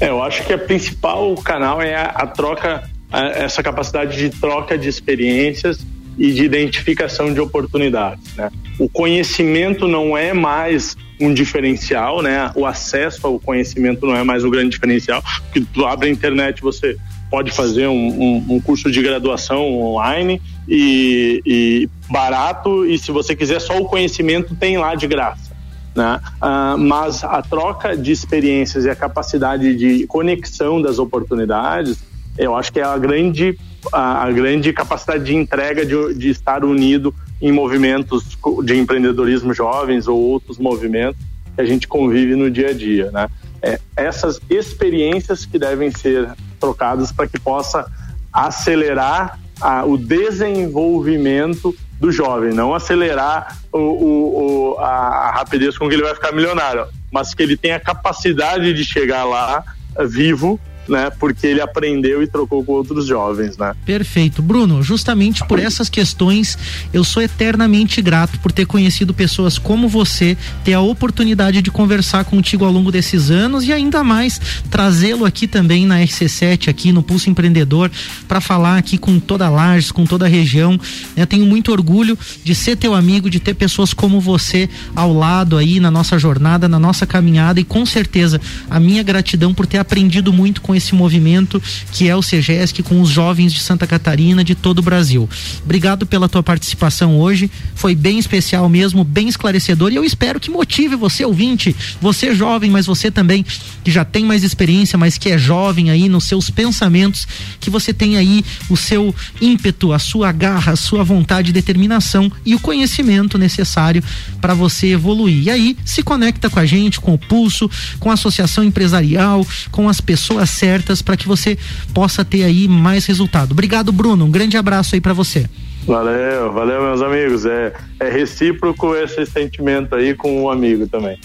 [0.00, 4.30] É, eu acho que a principal canal é a, a troca, a, essa capacidade de
[4.30, 5.84] troca de experiências
[6.18, 8.34] e de identificação de oportunidades.
[8.36, 8.50] Né?
[8.78, 12.50] O conhecimento não é mais um diferencial, né?
[12.56, 16.60] O acesso ao conhecimento não é mais um grande diferencial, porque tu abre a internet,
[16.60, 16.96] você
[17.30, 23.34] pode fazer um, um, um curso de graduação online e, e, barato, e se você
[23.34, 25.53] quiser só o conhecimento, tem lá de graça.
[25.94, 26.20] Né?
[26.42, 31.98] Uh, mas a troca de experiências e a capacidade de conexão das oportunidades,
[32.36, 33.56] eu acho que é a grande,
[33.92, 40.18] a, grande capacidade de entrega de, de estar unido em movimentos de empreendedorismo jovens ou
[40.20, 41.20] outros movimentos
[41.54, 43.10] que a gente convive no dia a dia.
[43.12, 43.28] Né?
[43.62, 46.28] É, essas experiências que devem ser
[46.58, 47.86] trocadas para que possa
[48.32, 51.74] acelerar a, o desenvolvimento
[52.04, 56.32] do jovem, não acelerar o, o, o, a, a rapidez com que ele vai ficar
[56.32, 59.64] milionário, mas que ele tenha capacidade de chegar lá
[60.06, 61.10] vivo né?
[61.10, 63.74] Porque ele aprendeu e trocou com outros jovens, né?
[63.84, 64.42] Perfeito.
[64.42, 66.58] Bruno, justamente por essas questões,
[66.92, 72.24] eu sou eternamente grato por ter conhecido pessoas como você, ter a oportunidade de conversar
[72.24, 77.02] contigo ao longo desses anos e ainda mais trazê-lo aqui também na RC7, aqui no
[77.02, 77.90] Pulso Empreendedor,
[78.26, 80.78] para falar aqui com toda a Lages, com toda a região.
[81.16, 85.56] Eu tenho muito orgulho de ser teu amigo, de ter pessoas como você ao lado
[85.56, 89.78] aí na nossa jornada, na nossa caminhada e com certeza a minha gratidão por ter
[89.78, 91.62] aprendido muito com esse movimento
[91.92, 95.28] que é o CEGESC com os jovens de Santa Catarina, de todo o Brasil.
[95.64, 100.50] Obrigado pela tua participação hoje, foi bem especial mesmo, bem esclarecedor e eu espero que
[100.50, 103.44] motive você ouvinte, você jovem, mas você também
[103.82, 107.26] que já tem mais experiência, mas que é jovem aí nos seus pensamentos,
[107.60, 112.54] que você tenha aí o seu ímpeto, a sua garra, a sua vontade, determinação e
[112.54, 114.02] o conhecimento necessário
[114.40, 115.44] para você evoluir.
[115.44, 119.88] E aí se conecta com a gente, com o Pulso, com a associação empresarial, com
[119.88, 121.58] as pessoas certas para que você
[121.92, 123.52] possa ter aí mais resultado.
[123.52, 124.24] Obrigado, Bruno.
[124.24, 125.44] Um grande abraço aí para você.
[125.86, 127.44] Valeu, valeu, meus amigos.
[127.44, 131.18] É, é recíproco esse sentimento aí com o um amigo também.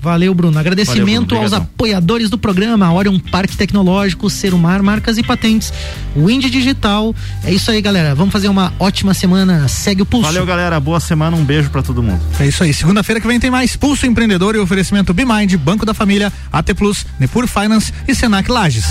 [0.00, 0.58] Valeu, Bruno.
[0.58, 1.42] Agradecimento Valeu, Bruno.
[1.42, 5.72] aos apoiadores do programa, Orion Parque Tecnológico, Serumar Marcas e Patentes,
[6.16, 7.14] Wind Digital.
[7.44, 8.14] É isso aí, galera.
[8.14, 9.66] Vamos fazer uma ótima semana.
[9.68, 10.26] Segue o pulso.
[10.26, 10.78] Valeu, galera.
[10.78, 11.36] Boa semana.
[11.36, 12.20] Um beijo para todo mundo.
[12.38, 12.72] É isso aí.
[12.72, 17.04] Segunda-feira que vem tem mais Pulso Empreendedor e oferecimento Bimind, Banco da Família, AT Plus,
[17.18, 18.84] Nepur Finance e Senac Lages.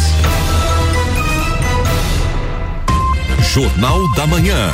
[3.53, 4.69] Jornal da Manhã.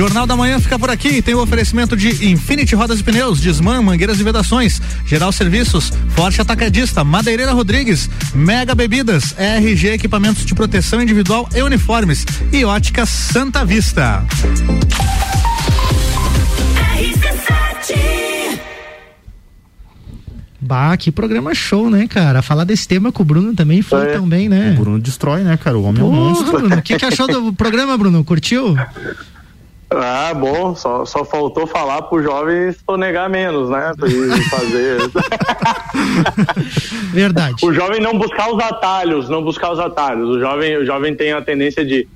[0.00, 1.20] Jornal da Manhã fica por aqui.
[1.20, 6.40] Tem o oferecimento de Infinity Rodas e Pneus, Desmã, Mangueiras e Vedações, Geral Serviços, Forte
[6.40, 13.62] Atacadista, Madeireira Rodrigues, Mega Bebidas, RG Equipamentos de Proteção Individual e Uniformes e Ótica Santa
[13.62, 14.24] Vista.
[20.62, 22.42] Bah, que programa show, né, cara?
[22.42, 24.12] Falar desse tema com o Bruno também foi É.
[24.12, 24.74] tão bem, né?
[24.76, 25.78] O Bruno destrói, né, cara?
[25.78, 26.58] O homem é um Porra, monstro.
[26.58, 28.22] Bruno, o que, que achou do programa, Bruno?
[28.22, 28.76] Curtiu?
[29.92, 33.92] Ah, bom, só, só faltou falar pro jovem sonegar menos, né?
[33.98, 35.00] Pra ele fazer.
[37.12, 37.56] Verdade.
[37.64, 40.28] o jovem não buscar os atalhos, não buscar os atalhos.
[40.28, 42.06] O jovem, o jovem tem a tendência de,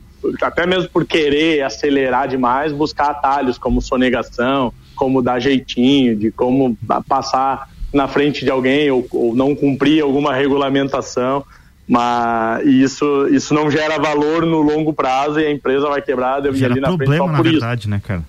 [0.40, 6.78] até mesmo por querer acelerar demais, buscar atalhos como sonegação, como dar jeitinho, de como
[7.08, 11.44] passar na frente de alguém ou, ou não cumprir alguma regulamentação.
[11.86, 16.44] Mas e isso, isso não gera valor no longo prazo e a empresa vai quebrar
[16.44, 18.22] e Gera ali na frente problema, só na por isso verdade, né, cara?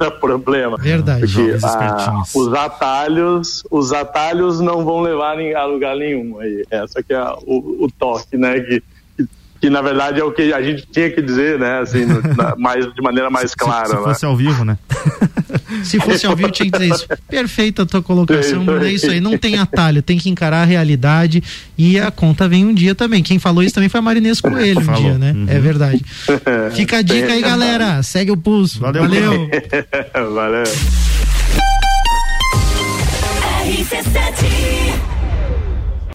[0.00, 0.76] era problema.
[0.78, 1.20] Verdade.
[1.20, 6.38] Porque ah, os atalhos, os atalhos não vão levar a lugar nenhum.
[6.38, 8.60] Aí, essa que é a- o, o toque, né?
[8.60, 8.82] Que,
[9.60, 11.80] que, na verdade é o que a gente tinha que dizer, né?
[11.80, 13.88] Assim, no- na- mais, de maneira mais clara.
[13.88, 14.02] Se né?
[14.02, 14.78] fosse ao vivo, né?
[15.84, 17.06] Se fosse ao vivo, tinha que dizer isso.
[17.28, 18.70] Perfeita a tua colocação, É isso.
[18.70, 18.94] É aí.
[18.94, 19.20] isso aí.
[19.20, 21.42] Não tem atalho, tem que encarar a realidade
[21.78, 23.22] e a conta vem um dia também.
[23.22, 25.00] Quem falou isso também foi a Marinês Coelho um Falou.
[25.02, 25.32] dia, né?
[25.32, 25.46] Uhum.
[25.48, 26.04] É verdade.
[26.74, 28.02] Fica a dica aí, galera.
[28.02, 28.80] Segue o pulso.
[28.80, 29.48] Valeu, Valeu.
[30.34, 30.64] Valeu.
[33.64, 35.19] RC7